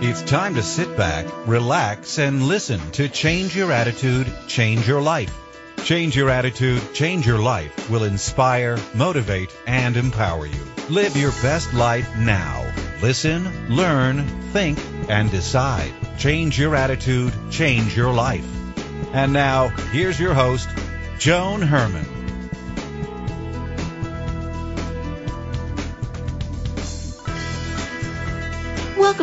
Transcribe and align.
It's 0.00 0.22
time 0.22 0.54
to 0.54 0.62
sit 0.62 0.96
back, 0.96 1.26
relax, 1.48 2.20
and 2.20 2.44
listen 2.44 2.78
to 2.92 3.08
Change 3.08 3.56
Your 3.56 3.72
Attitude, 3.72 4.32
Change 4.46 4.86
Your 4.86 5.02
Life. 5.02 5.36
Change 5.82 6.16
Your 6.16 6.30
Attitude, 6.30 6.80
Change 6.94 7.26
Your 7.26 7.40
Life 7.40 7.90
will 7.90 8.04
inspire, 8.04 8.78
motivate, 8.94 9.52
and 9.66 9.96
empower 9.96 10.46
you. 10.46 10.64
Live 10.88 11.16
your 11.16 11.32
best 11.42 11.74
life 11.74 12.16
now. 12.16 12.64
Listen, 13.02 13.74
learn, 13.74 14.24
think, 14.52 14.78
and 15.08 15.32
decide. 15.32 15.92
Change 16.16 16.56
your 16.60 16.76
attitude, 16.76 17.32
change 17.50 17.96
your 17.96 18.12
life. 18.12 18.46
And 19.12 19.32
now, 19.32 19.66
here's 19.90 20.20
your 20.20 20.32
host, 20.32 20.68
Joan 21.18 21.60
Herman. 21.60 22.17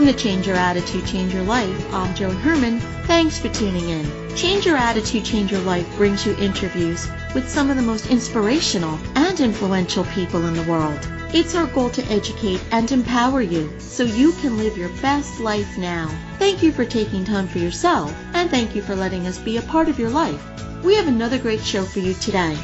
Welcome 0.05 0.19
to 0.19 0.23
Change 0.23 0.45
Your 0.45 0.55
Attitude, 0.55 1.07
Change 1.07 1.33
Your 1.33 1.41
Life. 1.41 1.91
I'm 1.91 2.13
Joan 2.13 2.35
Herman. 2.35 2.79
Thanks 3.07 3.39
for 3.39 3.49
tuning 3.49 3.89
in. 3.89 4.35
Change 4.35 4.63
Your 4.63 4.77
Attitude, 4.77 5.25
Change 5.25 5.51
Your 5.51 5.61
Life 5.61 5.87
brings 5.97 6.27
you 6.27 6.37
interviews 6.37 7.07
with 7.33 7.49
some 7.49 7.71
of 7.71 7.75
the 7.75 7.81
most 7.81 8.11
inspirational 8.11 8.99
and 9.15 9.39
influential 9.39 10.03
people 10.03 10.45
in 10.45 10.53
the 10.53 10.71
world. 10.71 10.99
It's 11.33 11.55
our 11.55 11.65
goal 11.65 11.89
to 11.89 12.05
educate 12.05 12.61
and 12.69 12.91
empower 12.91 13.41
you 13.41 13.73
so 13.79 14.03
you 14.03 14.33
can 14.33 14.59
live 14.59 14.77
your 14.77 14.89
best 15.01 15.39
life 15.39 15.75
now. 15.75 16.07
Thank 16.37 16.61
you 16.61 16.71
for 16.71 16.85
taking 16.85 17.25
time 17.25 17.47
for 17.47 17.57
yourself 17.57 18.15
and 18.35 18.47
thank 18.51 18.75
you 18.75 18.83
for 18.83 18.95
letting 18.95 19.25
us 19.25 19.39
be 19.39 19.57
a 19.57 19.63
part 19.63 19.89
of 19.89 19.97
your 19.97 20.11
life. 20.11 20.39
We 20.83 20.93
have 20.97 21.07
another 21.07 21.39
great 21.39 21.61
show 21.61 21.83
for 21.83 21.97
you 21.97 22.13
today. 22.13 22.55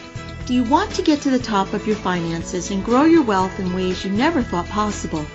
Do 0.45 0.53
you 0.53 0.63
want 0.63 0.91
to 0.91 1.01
get 1.01 1.21
to 1.21 1.31
the 1.31 1.39
top 1.39 1.73
of 1.73 1.87
your 1.87 1.95
finances 1.95 2.69
and 2.69 2.85
grow 2.85 3.05
your 3.05 3.23
wealth 3.23 3.59
in 3.59 3.73
ways 3.73 4.05
you 4.05 4.11
never 4.11 4.43
thought 4.43 4.67
possible? 4.67 5.25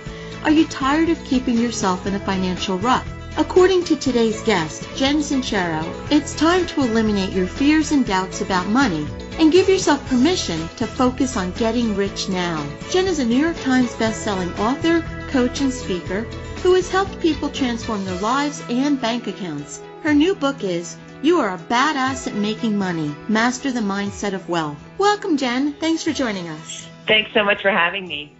Are 0.43 0.51
you 0.51 0.65
tired 0.67 1.09
of 1.09 1.23
keeping 1.25 1.57
yourself 1.57 2.05
in 2.05 2.15
a 2.15 2.19
financial 2.19 2.77
rut? 2.77 3.03
According 3.37 3.83
to 3.85 3.95
today's 3.95 4.41
guest, 4.43 4.87
Jen 4.95 5.17
Sincero, 5.17 5.83
it's 6.11 6.35
time 6.35 6.65
to 6.67 6.81
eliminate 6.81 7.33
your 7.33 7.47
fears 7.47 7.91
and 7.91 8.05
doubts 8.05 8.41
about 8.41 8.67
money 8.67 9.05
and 9.39 9.51
give 9.51 9.67
yourself 9.67 10.07
permission 10.07 10.67
to 10.77 10.87
focus 10.87 11.37
on 11.37 11.51
getting 11.51 11.95
rich 11.95 12.29
now. 12.29 12.65
Jen 12.89 13.07
is 13.07 13.19
a 13.19 13.25
New 13.25 13.35
York 13.37 13.59
Times 13.61 13.93
best-selling 13.95 14.53
author, 14.55 15.01
coach, 15.29 15.61
and 15.61 15.71
speaker 15.71 16.21
who 16.63 16.73
has 16.75 16.89
helped 16.89 17.19
people 17.19 17.49
transform 17.49 18.05
their 18.05 18.19
lives 18.19 18.63
and 18.69 18.99
bank 19.01 19.27
accounts. 19.27 19.81
Her 20.01 20.13
new 20.13 20.33
book 20.33 20.63
is 20.63 20.97
You 21.21 21.39
Are 21.39 21.55
a 21.55 21.57
Badass 21.57 22.27
at 22.27 22.35
Making 22.35 22.77
Money. 22.77 23.13
Master 23.27 23.71
the 23.71 23.81
Mindset 23.81 24.33
of 24.33 24.47
Wealth. 24.47 24.77
Welcome, 24.97 25.37
Jen. 25.37 25.73
Thanks 25.73 26.03
for 26.03 26.13
joining 26.13 26.47
us. 26.47 26.87
Thanks 27.07 27.31
so 27.33 27.43
much 27.43 27.61
for 27.61 27.71
having 27.71 28.07
me. 28.07 28.36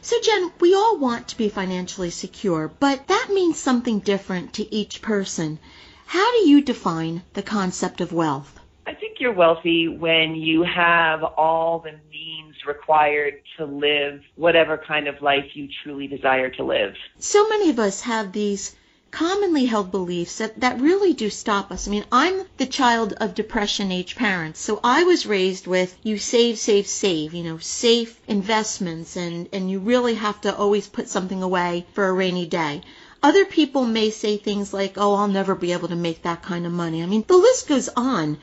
So, 0.00 0.20
Jen, 0.20 0.52
we 0.60 0.74
all 0.74 0.98
want 0.98 1.28
to 1.28 1.36
be 1.36 1.48
financially 1.48 2.10
secure, 2.10 2.68
but 2.68 3.08
that 3.08 3.30
means 3.32 3.58
something 3.58 3.98
different 3.98 4.52
to 4.54 4.74
each 4.74 5.02
person. 5.02 5.58
How 6.06 6.32
do 6.32 6.48
you 6.48 6.60
define 6.62 7.22
the 7.34 7.42
concept 7.42 8.00
of 8.00 8.12
wealth? 8.12 8.58
I 8.86 8.94
think 8.94 9.18
you're 9.20 9.32
wealthy 9.32 9.88
when 9.88 10.34
you 10.34 10.62
have 10.62 11.22
all 11.22 11.80
the 11.80 11.98
means 12.10 12.54
required 12.66 13.42
to 13.58 13.66
live 13.66 14.22
whatever 14.36 14.78
kind 14.78 15.08
of 15.08 15.20
life 15.20 15.44
you 15.54 15.68
truly 15.82 16.06
desire 16.06 16.48
to 16.50 16.62
live. 16.62 16.94
So 17.18 17.48
many 17.48 17.68
of 17.70 17.78
us 17.78 18.00
have 18.02 18.32
these 18.32 18.74
commonly 19.10 19.64
held 19.64 19.90
beliefs 19.90 20.38
that, 20.38 20.60
that 20.60 20.80
really 20.80 21.12
do 21.12 21.30
stop 21.30 21.70
us. 21.70 21.88
I 21.88 21.90
mean, 21.90 22.04
I'm 22.12 22.42
the 22.56 22.66
child 22.66 23.14
of 23.14 23.34
depression 23.34 23.90
age 23.90 24.16
parents, 24.16 24.60
so 24.60 24.80
I 24.84 25.04
was 25.04 25.26
raised 25.26 25.66
with 25.66 25.96
you 26.02 26.18
save, 26.18 26.58
save, 26.58 26.86
save, 26.86 27.34
you 27.34 27.44
know, 27.44 27.58
safe 27.58 28.20
investments, 28.28 29.16
and, 29.16 29.48
and 29.52 29.70
you 29.70 29.78
really 29.78 30.14
have 30.14 30.40
to 30.42 30.54
always 30.54 30.88
put 30.88 31.08
something 31.08 31.42
away 31.42 31.86
for 31.94 32.06
a 32.06 32.12
rainy 32.12 32.46
day. 32.46 32.82
Other 33.22 33.44
people 33.44 33.84
may 33.84 34.10
say 34.10 34.36
things 34.36 34.72
like, 34.72 34.94
oh, 34.96 35.14
I'll 35.14 35.28
never 35.28 35.54
be 35.54 35.72
able 35.72 35.88
to 35.88 35.96
make 35.96 36.22
that 36.22 36.42
kind 36.42 36.66
of 36.66 36.72
money. 36.72 37.02
I 37.02 37.06
mean, 37.06 37.24
the 37.26 37.36
list 37.36 37.68
goes 37.68 37.88
on. 37.96 38.38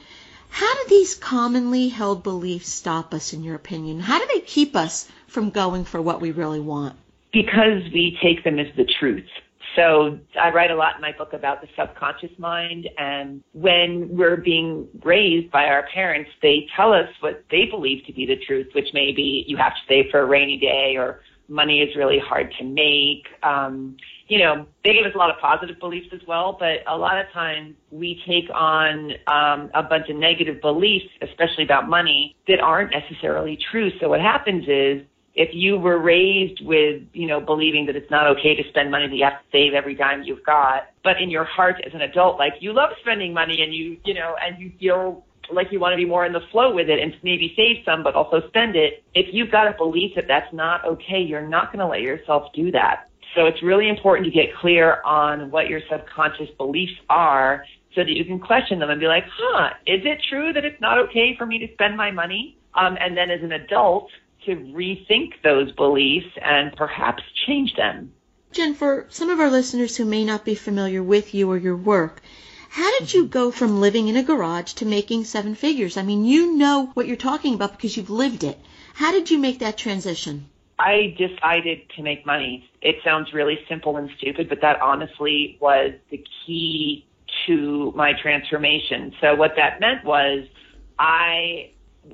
How 0.49 0.73
do 0.73 0.89
these 0.89 1.15
commonly 1.15 1.89
held 1.89 2.23
beliefs 2.23 2.69
stop 2.69 3.13
us, 3.13 3.33
in 3.33 3.43
your 3.43 3.55
opinion? 3.55 3.99
How 3.99 4.19
do 4.19 4.27
they 4.33 4.41
keep 4.41 4.75
us 4.75 5.07
from 5.27 5.49
going 5.49 5.85
for 5.85 6.01
what 6.01 6.21
we 6.21 6.31
really 6.31 6.59
want? 6.59 6.95
Because 7.31 7.83
we 7.93 8.17
take 8.21 8.43
them 8.43 8.59
as 8.59 8.67
the 8.75 8.85
truth. 8.85 9.27
So 9.75 10.19
I 10.41 10.51
write 10.51 10.71
a 10.71 10.75
lot 10.75 10.95
in 10.95 11.01
my 11.01 11.11
book 11.11 11.33
about 11.33 11.61
the 11.61 11.67
subconscious 11.77 12.31
mind 12.37 12.87
and 12.97 13.43
when 13.51 14.07
we're 14.09 14.37
being 14.37 14.87
raised 15.03 15.51
by 15.51 15.65
our 15.65 15.87
parents, 15.93 16.29
they 16.41 16.67
tell 16.75 16.93
us 16.93 17.09
what 17.19 17.43
they 17.51 17.65
believe 17.65 18.05
to 18.05 18.13
be 18.13 18.25
the 18.25 18.37
truth, 18.45 18.67
which 18.73 18.87
may 18.93 19.11
be 19.11 19.43
you 19.47 19.57
have 19.57 19.73
to 19.73 19.81
save 19.87 20.05
for 20.11 20.21
a 20.21 20.25
rainy 20.25 20.57
day 20.57 20.95
or 20.97 21.21
money 21.47 21.81
is 21.81 21.95
really 21.95 22.19
hard 22.19 22.53
to 22.57 22.63
make. 22.63 23.27
Um, 23.43 23.97
you 24.27 24.39
know, 24.39 24.65
they 24.83 24.93
give 24.93 25.05
us 25.05 25.11
a 25.13 25.17
lot 25.17 25.29
of 25.29 25.39
positive 25.39 25.79
beliefs 25.79 26.07
as 26.13 26.21
well, 26.27 26.57
but 26.59 26.79
a 26.87 26.97
lot 26.97 27.19
of 27.19 27.31
times 27.31 27.75
we 27.91 28.21
take 28.25 28.49
on 28.53 29.11
um, 29.27 29.69
a 29.73 29.83
bunch 29.83 30.09
of 30.09 30.15
negative 30.15 30.61
beliefs, 30.61 31.05
especially 31.21 31.63
about 31.63 31.87
money, 31.87 32.35
that 32.47 32.59
aren't 32.59 32.91
necessarily 32.91 33.57
true. 33.71 33.91
So 33.99 34.09
what 34.09 34.21
happens 34.21 34.65
is 34.67 35.03
if 35.35 35.49
you 35.53 35.77
were 35.77 35.99
raised 35.99 36.65
with, 36.65 37.03
you 37.13 37.27
know, 37.27 37.41
believing 37.41 37.85
that 37.87 37.95
it's 37.95 38.09
not 38.09 38.25
okay 38.27 38.55
to 38.55 38.67
spend 38.69 38.89
money, 38.89 39.07
that 39.07 39.15
you 39.15 39.25
have 39.25 39.33
to 39.33 39.45
save 39.51 39.73
every 39.73 39.93
dime 39.93 40.23
you've 40.23 40.45
got, 40.45 40.87
but 41.03 41.21
in 41.21 41.29
your 41.29 41.43
heart 41.43 41.75
as 41.85 41.93
an 41.93 42.01
adult, 42.01 42.39
like 42.39 42.53
you 42.61 42.73
love 42.73 42.91
spending 43.01 43.33
money 43.33 43.61
and 43.61 43.73
you, 43.73 43.97
you 44.05 44.13
know, 44.13 44.35
and 44.41 44.57
you 44.59 44.71
feel 44.79 45.25
like 45.51 45.67
you 45.71 45.79
want 45.79 45.91
to 45.93 45.97
be 45.97 46.05
more 46.05 46.25
in 46.25 46.31
the 46.31 46.41
flow 46.51 46.73
with 46.73 46.89
it 46.89 46.99
and 46.99 47.13
maybe 47.21 47.53
save 47.55 47.83
some, 47.85 48.01
but 48.01 48.15
also 48.15 48.47
spend 48.47 48.75
it. 48.75 49.03
If 49.13 49.27
you've 49.33 49.51
got 49.51 49.67
a 49.67 49.75
belief 49.77 50.15
that 50.15 50.25
that's 50.27 50.51
not 50.53 50.85
okay, 50.85 51.19
you're 51.19 51.47
not 51.47 51.71
going 51.71 51.79
to 51.79 51.87
let 51.87 52.01
yourself 52.01 52.51
do 52.53 52.71
that. 52.71 53.09
So 53.35 53.45
it's 53.45 53.61
really 53.61 53.89
important 53.89 54.25
to 54.25 54.31
get 54.31 54.55
clear 54.55 55.01
on 55.03 55.51
what 55.51 55.67
your 55.67 55.81
subconscious 55.91 56.49
beliefs 56.57 56.93
are 57.09 57.65
so 57.93 58.01
that 58.01 58.11
you 58.11 58.23
can 58.23 58.39
question 58.39 58.79
them 58.79 58.89
and 58.89 58.99
be 58.99 59.07
like, 59.07 59.25
huh, 59.37 59.71
is 59.85 60.01
it 60.05 60.19
true 60.29 60.53
that 60.53 60.63
it's 60.63 60.79
not 60.79 60.97
okay 60.97 61.35
for 61.37 61.45
me 61.45 61.59
to 61.59 61.67
spend 61.73 61.97
my 61.97 62.11
money? 62.11 62.57
Um, 62.73 62.97
and 62.99 63.15
then 63.15 63.29
as 63.29 63.41
an 63.41 63.51
adult, 63.51 64.09
to 64.45 64.55
rethink 64.55 65.33
those 65.43 65.71
beliefs 65.73 66.27
and 66.41 66.75
perhaps 66.75 67.23
change 67.45 67.75
them. 67.75 68.13
Jen, 68.51 68.73
for 68.73 69.05
some 69.09 69.29
of 69.29 69.39
our 69.39 69.49
listeners 69.49 69.97
who 69.97 70.05
may 70.05 70.23
not 70.23 70.45
be 70.45 70.55
familiar 70.55 71.03
with 71.03 71.33
you 71.33 71.51
or 71.51 71.57
your 71.57 71.75
work, 71.75 72.21
how 72.69 72.99
did 72.99 73.13
you 73.13 73.25
go 73.25 73.51
from 73.51 73.81
living 73.81 74.07
in 74.07 74.17
a 74.17 74.23
garage 74.23 74.73
to 74.73 74.85
making 74.85 75.23
seven 75.23 75.55
figures? 75.55 75.97
I 75.97 76.03
mean, 76.03 76.25
you 76.25 76.55
know 76.55 76.91
what 76.93 77.07
you're 77.07 77.15
talking 77.15 77.53
about 77.53 77.71
because 77.71 77.95
you've 77.95 78.09
lived 78.09 78.43
it. 78.43 78.59
How 78.93 79.11
did 79.11 79.29
you 79.29 79.37
make 79.37 79.59
that 79.59 79.77
transition? 79.77 80.49
I 80.77 81.15
decided 81.17 81.89
to 81.95 82.01
make 82.01 82.25
money. 82.25 82.69
It 82.81 82.97
sounds 83.03 83.33
really 83.33 83.59
simple 83.69 83.97
and 83.97 84.09
stupid, 84.17 84.49
but 84.49 84.61
that 84.61 84.81
honestly 84.81 85.57
was 85.61 85.93
the 86.09 86.23
key 86.45 87.05
to 87.47 87.93
my 87.95 88.13
transformation. 88.21 89.13
So 89.21 89.35
what 89.35 89.55
that 89.55 89.79
meant 89.79 90.03
was 90.03 90.45
I 90.99 91.71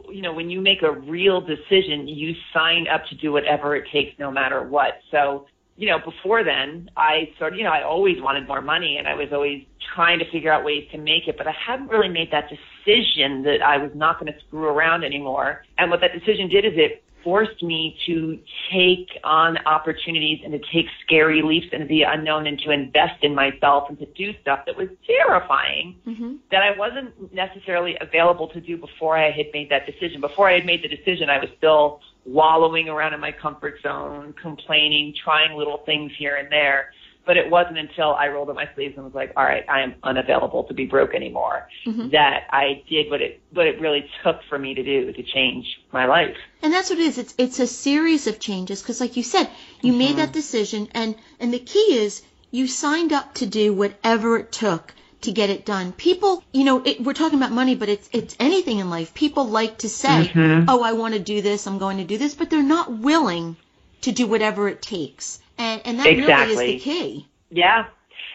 you 0.09 0.21
know, 0.21 0.33
when 0.33 0.49
you 0.49 0.61
make 0.61 0.81
a 0.81 0.91
real 0.91 1.41
decision, 1.41 2.07
you 2.07 2.33
sign 2.53 2.87
up 2.87 3.05
to 3.09 3.15
do 3.15 3.31
whatever 3.31 3.75
it 3.75 3.85
takes 3.91 4.17
no 4.19 4.31
matter 4.31 4.63
what. 4.63 4.99
So, 5.11 5.47
you 5.77 5.87
know, 5.87 5.97
before 5.99 6.43
then, 6.43 6.89
I 6.95 7.29
sort 7.39 7.53
of, 7.53 7.59
you 7.59 7.65
know, 7.65 7.71
I 7.71 7.83
always 7.83 8.21
wanted 8.21 8.47
more 8.47 8.61
money 8.61 8.97
and 8.97 9.07
I 9.07 9.15
was 9.15 9.29
always 9.31 9.63
trying 9.95 10.19
to 10.19 10.31
figure 10.31 10.51
out 10.51 10.63
ways 10.63 10.87
to 10.91 10.97
make 10.97 11.27
it, 11.27 11.37
but 11.37 11.47
I 11.47 11.53
hadn't 11.67 11.87
really 11.87 12.09
made 12.09 12.31
that 12.31 12.49
decision 12.49 13.43
that 13.43 13.61
I 13.65 13.77
was 13.77 13.91
not 13.95 14.19
going 14.19 14.31
to 14.31 14.39
screw 14.47 14.65
around 14.65 15.03
anymore. 15.03 15.63
And 15.77 15.89
what 15.89 16.01
that 16.01 16.13
decision 16.13 16.49
did 16.49 16.65
is 16.65 16.73
it 16.75 17.03
forced 17.23 17.61
me 17.63 17.97
to 18.05 18.39
take 18.71 19.09
on 19.23 19.57
opportunities 19.65 20.41
and 20.43 20.53
to 20.53 20.59
take 20.73 20.85
scary 21.05 21.41
leaps 21.41 21.67
into 21.71 21.85
the 21.87 22.03
unknown 22.03 22.47
and 22.47 22.59
to 22.59 22.71
invest 22.71 23.23
in 23.23 23.35
myself 23.35 23.89
and 23.89 23.99
to 23.99 24.05
do 24.07 24.33
stuff 24.41 24.59
that 24.65 24.75
was 24.75 24.89
terrifying 25.05 25.95
mm-hmm. 26.07 26.35
that 26.51 26.63
I 26.63 26.77
wasn't 26.77 27.33
necessarily 27.33 27.97
available 28.01 28.47
to 28.49 28.61
do 28.61 28.77
before 28.77 29.17
I 29.17 29.31
had 29.31 29.47
made 29.53 29.69
that 29.69 29.85
decision. 29.85 30.21
Before 30.21 30.49
I 30.49 30.53
had 30.53 30.65
made 30.65 30.83
the 30.83 30.87
decision, 30.87 31.29
I 31.29 31.39
was 31.39 31.49
still 31.57 32.01
wallowing 32.25 32.89
around 32.89 33.13
in 33.13 33.19
my 33.19 33.31
comfort 33.31 33.81
zone, 33.81 34.33
complaining, 34.41 35.13
trying 35.23 35.57
little 35.57 35.79
things 35.85 36.11
here 36.17 36.35
and 36.35 36.51
there. 36.51 36.91
But 37.25 37.37
it 37.37 37.49
wasn't 37.49 37.77
until 37.77 38.13
I 38.13 38.29
rolled 38.29 38.49
up 38.49 38.55
my 38.55 38.67
sleeves 38.73 38.95
and 38.95 39.05
was 39.05 39.13
like, 39.13 39.33
all 39.37 39.43
right, 39.43 39.63
I 39.69 39.81
am 39.81 39.95
unavailable 40.03 40.63
to 40.65 40.73
be 40.73 40.85
broke 40.85 41.13
anymore 41.13 41.67
mm-hmm. 41.85 42.09
that 42.09 42.47
I 42.49 42.83
did 42.89 43.11
what 43.11 43.21
it, 43.21 43.41
what 43.51 43.67
it 43.67 43.79
really 43.79 44.09
took 44.23 44.41
for 44.49 44.57
me 44.57 44.73
to 44.73 44.83
do 44.83 45.13
to 45.13 45.23
change 45.23 45.65
my 45.91 46.05
life. 46.05 46.35
And 46.63 46.73
that's 46.73 46.89
what 46.89 46.99
it 46.99 47.03
is. 47.03 47.17
It's, 47.17 47.35
it's 47.37 47.59
a 47.59 47.67
series 47.67 48.27
of 48.27 48.39
changes 48.39 48.81
because 48.81 48.99
like 48.99 49.17
you 49.17 49.23
said, 49.23 49.49
you 49.81 49.91
mm-hmm. 49.91 49.99
made 49.99 50.15
that 50.17 50.33
decision 50.33 50.87
and, 50.93 51.15
and 51.39 51.53
the 51.53 51.59
key 51.59 51.97
is 51.99 52.23
you 52.49 52.67
signed 52.67 53.13
up 53.13 53.35
to 53.35 53.45
do 53.45 53.73
whatever 53.73 54.37
it 54.37 54.51
took 54.51 54.93
to 55.21 55.31
get 55.31 55.49
it 55.49 55.65
done. 55.65 55.91
People, 55.93 56.43
you 56.51 56.63
know, 56.63 56.81
it, 56.83 57.01
we're 57.01 57.13
talking 57.13 57.37
about 57.37 57.51
money, 57.51 57.75
but 57.75 57.89
it's 57.89 58.09
it's 58.11 58.35
anything 58.39 58.79
in 58.79 58.89
life. 58.89 59.13
People 59.13 59.45
like 59.45 59.77
to 59.79 59.89
say, 59.89 60.31
mm-hmm. 60.33 60.65
"Oh, 60.67 60.81
I 60.81 60.93
want 60.93 61.13
to 61.13 61.19
do 61.19 61.41
this. 61.41 61.67
I'm 61.67 61.77
going 61.77 61.97
to 61.97 62.03
do 62.03 62.17
this," 62.17 62.35
but 62.35 62.49
they're 62.49 62.63
not 62.63 62.91
willing 62.91 63.55
to 64.01 64.11
do 64.11 64.27
whatever 64.27 64.67
it 64.67 64.81
takes. 64.81 65.39
And, 65.57 65.81
and 65.85 65.99
that 65.99 66.07
exactly. 66.07 66.55
really 66.55 66.75
is 66.75 66.83
the 66.83 66.89
key. 66.91 67.27
Yeah. 67.49 67.85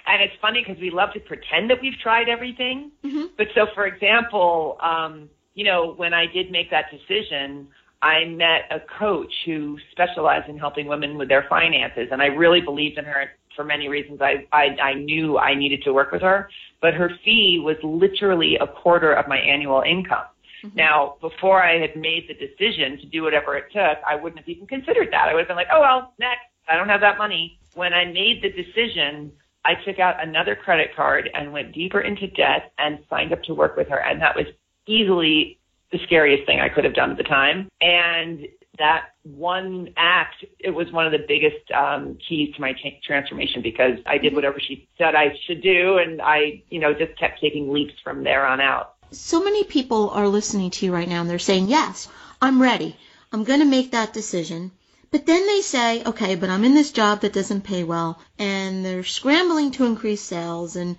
And 0.06 0.22
it's 0.22 0.34
funny 0.40 0.64
because 0.64 0.80
we 0.80 0.90
love 0.90 1.12
to 1.14 1.20
pretend 1.20 1.70
that 1.70 1.80
we've 1.82 1.98
tried 1.98 2.28
everything. 2.28 2.92
Mm-hmm. 3.04 3.26
But 3.36 3.48
so, 3.54 3.66
for 3.74 3.86
example, 3.86 4.78
um, 4.80 5.28
you 5.54 5.64
know, 5.64 5.94
when 5.94 6.14
I 6.14 6.26
did 6.26 6.50
make 6.50 6.70
that 6.70 6.86
decision, 6.90 7.68
I 8.02 8.26
met 8.26 8.70
a 8.70 8.80
coach 8.98 9.32
who 9.44 9.78
specialized 9.90 10.48
in 10.48 10.58
helping 10.58 10.86
women 10.86 11.16
with 11.16 11.28
their 11.28 11.46
finances, 11.48 12.08
and 12.12 12.22
I 12.22 12.26
really 12.26 12.60
believed 12.60 12.98
in 12.98 13.04
her 13.04 13.30
for 13.56 13.64
many 13.64 13.88
reasons. 13.88 14.20
I, 14.20 14.46
I, 14.52 14.76
I 14.80 14.94
knew 14.94 15.38
I 15.38 15.54
needed 15.54 15.82
to 15.84 15.92
work 15.92 16.12
with 16.12 16.22
her, 16.22 16.50
but 16.80 16.94
her 16.94 17.10
fee 17.24 17.60
was 17.64 17.76
literally 17.82 18.56
a 18.60 18.66
quarter 18.66 19.12
of 19.12 19.26
my 19.26 19.38
annual 19.38 19.82
income. 19.82 20.26
Mm-hmm. 20.64 20.76
Now, 20.76 21.16
before 21.20 21.62
I 21.62 21.78
had 21.78 21.96
made 21.96 22.28
the 22.28 22.34
decision 22.34 22.98
to 22.98 23.06
do 23.06 23.22
whatever 23.22 23.56
it 23.56 23.66
took, 23.72 23.98
I 24.08 24.16
wouldn't 24.16 24.38
have 24.38 24.48
even 24.48 24.66
considered 24.66 25.08
that. 25.12 25.28
I 25.28 25.34
would 25.34 25.40
have 25.40 25.48
been 25.48 25.56
like, 25.56 25.68
oh, 25.72 25.80
well, 25.80 26.14
next. 26.18 26.42
I 26.68 26.76
don't 26.76 26.88
have 26.88 27.00
that 27.00 27.18
money. 27.18 27.58
When 27.74 27.92
I 27.92 28.06
made 28.06 28.42
the 28.42 28.50
decision, 28.50 29.32
I 29.64 29.74
took 29.84 29.98
out 29.98 30.22
another 30.22 30.56
credit 30.56 30.96
card 30.96 31.30
and 31.34 31.52
went 31.52 31.72
deeper 31.72 32.00
into 32.00 32.26
debt 32.28 32.72
and 32.78 32.98
signed 33.08 33.32
up 33.32 33.42
to 33.44 33.54
work 33.54 33.76
with 33.76 33.88
her. 33.88 33.98
And 33.98 34.20
that 34.22 34.34
was 34.34 34.46
easily 34.86 35.58
the 35.92 35.98
scariest 36.04 36.46
thing 36.46 36.60
I 36.60 36.68
could 36.68 36.84
have 36.84 36.94
done 36.94 37.10
at 37.10 37.16
the 37.16 37.22
time. 37.22 37.68
And 37.80 38.48
that 38.78 39.10
one 39.22 39.88
act, 39.96 40.44
it 40.58 40.70
was 40.70 40.90
one 40.92 41.06
of 41.06 41.12
the 41.12 41.24
biggest 41.26 41.70
um, 41.72 42.18
keys 42.28 42.54
to 42.54 42.60
my 42.60 42.72
cha- 42.72 42.98
transformation 43.04 43.62
because 43.62 43.98
I 44.06 44.18
did 44.18 44.34
whatever 44.34 44.60
she 44.60 44.88
said 44.98 45.14
I 45.14 45.34
should 45.46 45.62
do, 45.62 45.98
and 45.98 46.20
I, 46.20 46.62
you 46.68 46.78
know, 46.78 46.92
just 46.92 47.18
kept 47.18 47.40
taking 47.40 47.72
leaps 47.72 47.94
from 48.02 48.24
there 48.24 48.46
on 48.46 48.60
out. 48.60 48.95
So 49.10 49.42
many 49.42 49.64
people 49.64 50.10
are 50.10 50.28
listening 50.28 50.70
to 50.70 50.86
you 50.86 50.92
right 50.92 51.08
now, 51.08 51.20
and 51.20 51.30
they're 51.30 51.38
saying, 51.38 51.68
"Yes, 51.68 52.08
I'm 52.40 52.60
ready. 52.60 52.96
I'm 53.32 53.44
going 53.44 53.60
to 53.60 53.66
make 53.66 53.90
that 53.92 54.12
decision." 54.12 54.72
But 55.10 55.26
then 55.26 55.46
they 55.46 55.60
say, 55.60 56.02
"Okay, 56.04 56.34
but 56.34 56.50
I'm 56.50 56.64
in 56.64 56.74
this 56.74 56.92
job 56.92 57.20
that 57.20 57.32
doesn't 57.32 57.62
pay 57.62 57.84
well, 57.84 58.18
and 58.38 58.84
they're 58.84 59.04
scrambling 59.04 59.70
to 59.72 59.84
increase 59.84 60.22
sales, 60.22 60.76
and 60.76 60.96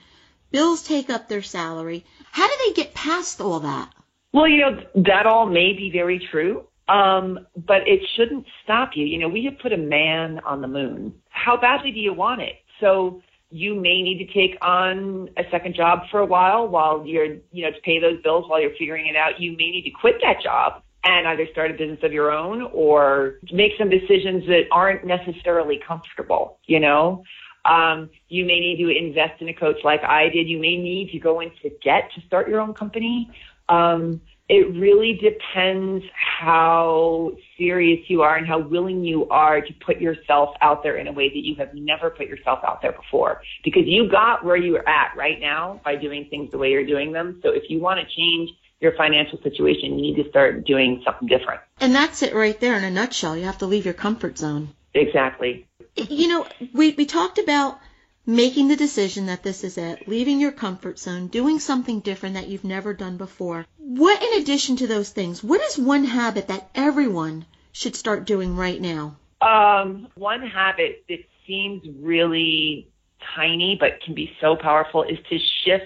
bills 0.52 0.84
take 0.84 1.10
up 1.10 1.28
their 1.28 1.42
salary." 1.42 2.06
How 2.32 2.48
do 2.48 2.54
they 2.66 2.74
get 2.74 2.94
past 2.94 3.42
all 3.42 3.60
that? 3.60 3.94
Well, 4.34 4.48
you 4.48 4.60
know, 4.62 4.84
that 4.96 5.26
all 5.26 5.46
may 5.46 5.74
be 5.74 5.90
very 5.92 6.20
true. 6.32 6.68
Um, 6.88 7.46
but 7.56 7.88
it 7.88 8.00
shouldn't 8.16 8.46
stop 8.64 8.92
you. 8.96 9.06
You 9.06 9.20
know, 9.20 9.28
we 9.28 9.44
have 9.44 9.60
put 9.60 9.74
a 9.74 9.78
man 9.78 10.40
on 10.46 10.62
the 10.62 10.68
moon. 10.68 11.14
How 11.30 11.58
badly 11.58 11.92
do 11.92 12.00
you 12.00 12.14
want 12.14 12.42
it? 12.42 12.56
So 12.80 13.22
you 13.50 13.76
may 13.76 14.02
need 14.02 14.18
to 14.20 14.34
take 14.34 14.58
on 14.62 15.30
a 15.38 15.44
second 15.52 15.76
job 15.76 16.02
for 16.12 16.20
a 16.20 16.26
while 16.26 16.68
while 16.68 17.06
you're, 17.06 17.38
you 17.52 17.64
know, 17.64 17.72
to 17.72 17.82
pay 17.82 18.00
those 18.00 18.22
bills 18.22 18.46
while 18.48 18.62
you're 18.62 18.76
figuring 18.78 19.08
it 19.08 19.16
out. 19.16 19.40
You 19.40 19.52
may 19.52 19.72
need 19.72 19.84
to 19.84 19.92
quit 19.92 20.16
that 20.22 20.42
job 20.42 20.82
and 21.04 21.28
either 21.28 21.48
start 21.52 21.72
a 21.72 21.74
business 21.74 22.00
of 22.04 22.12
your 22.12 22.32
own 22.32 22.64
or 22.74 23.40
make 23.52 23.72
some 23.78 23.90
decisions 23.90 24.46
that 24.48 24.64
aren't 24.72 25.06
necessarily 25.06 25.80
comfortable, 25.86 26.60
you 26.66 26.80
know? 26.80 27.24
Um, 27.64 28.10
you 28.30 28.46
may 28.46 28.60
need 28.60 28.78
to 28.78 28.90
invest 28.90 29.42
in 29.42 29.50
a 29.50 29.54
coach 29.54 29.78
like 29.84 30.04
I 30.04 30.30
did. 30.30 30.48
You 30.48 30.60
may 30.60 30.78
need 30.78 31.12
to 31.12 31.20
go 31.20 31.40
into 31.40 31.70
debt 31.84 32.10
to 32.16 32.22
start 32.26 32.50
your 32.50 32.60
own 32.60 32.74
company. 32.74 33.30
Um, 33.70 34.22
it 34.50 34.74
really 34.76 35.20
depends 35.22 36.06
how 36.40 37.32
serious 37.58 38.00
you 38.08 38.22
are 38.22 38.38
and 38.38 38.48
how 38.48 38.60
willing 38.60 39.04
you 39.04 39.28
are 39.30 39.60
to 39.60 39.74
put 39.86 40.00
yourself 40.00 40.56
out 40.62 40.84
there 40.84 40.98
in 40.98 41.08
a 41.08 41.12
way 41.12 41.28
that 41.28 41.44
you 41.44 41.56
have 41.56 41.74
never 41.74 42.10
put 42.10 42.28
yourself 42.28 42.60
out 42.66 42.82
there 42.82 42.94
before. 42.94 43.42
Because 43.66 43.84
you 43.86 44.10
got 44.10 44.46
where 44.46 44.56
you're 44.56 44.88
at 44.88 45.16
right 45.18 45.40
now 45.40 45.82
by 45.84 45.98
doing 45.98 46.28
things 46.30 46.52
the 46.52 46.58
way 46.58 46.70
you're 46.72 46.86
doing 46.86 47.12
them. 47.12 47.42
So 47.44 47.50
if 47.50 47.64
you 47.70 47.82
want 47.82 48.00
to 48.00 48.16
change 48.16 48.52
your 48.80 48.94
financial 48.96 49.40
situation, 49.42 50.00
you 50.00 50.14
need 50.14 50.24
to 50.24 50.30
start 50.30 50.66
doing 50.66 51.02
something 51.04 51.28
different. 51.28 51.60
And 51.82 51.94
that's 51.94 52.22
it 52.22 52.34
right 52.34 52.58
there 52.60 52.78
in 52.78 52.86
a 52.86 52.92
nutshell. 52.92 53.36
You 53.36 53.46
have 53.46 53.58
to 53.58 53.66
leave 53.66 53.84
your 53.84 53.96
comfort 53.96 54.38
zone. 54.38 54.70
Exactly. 54.94 55.68
You 55.96 56.28
know, 56.30 56.48
we, 56.74 56.92
we 56.92 57.06
talked 57.06 57.38
about 57.38 57.80
making 58.28 58.68
the 58.68 58.76
decision 58.76 59.28
that 59.28 59.42
this 59.42 59.64
is 59.64 59.78
it, 59.78 60.08
leaving 60.08 60.40
your 60.40 60.52
comfort 60.52 61.00
zone, 61.00 61.28
doing 61.28 61.60
something 61.60 62.02
different 62.02 62.36
that 62.36 62.48
you've 62.48 62.66
never 62.66 62.94
done 62.94 63.16
before. 63.16 63.66
What, 63.78 64.22
in 64.22 64.42
addition 64.42 64.76
to 64.78 64.88
those 64.88 65.10
things, 65.10 65.42
what 65.42 65.62
is 65.62 65.78
one 65.78 66.04
habit 66.04 66.50
that 66.50 66.70
everyone 66.76 67.46
should 67.72 67.96
start 67.96 68.26
doing 68.26 68.56
right 68.56 68.82
now? 68.82 69.16
Um, 69.40 70.10
one 70.16 70.42
habit 70.42 71.06
that 71.08 71.20
seems 71.48 71.82
really 72.02 72.90
tiny 73.36 73.78
but 73.80 74.02
can 74.02 74.14
be 74.14 74.32
so 74.42 74.58
powerful 74.58 75.04
is 75.04 75.18
to 75.30 75.40
shift 75.64 75.86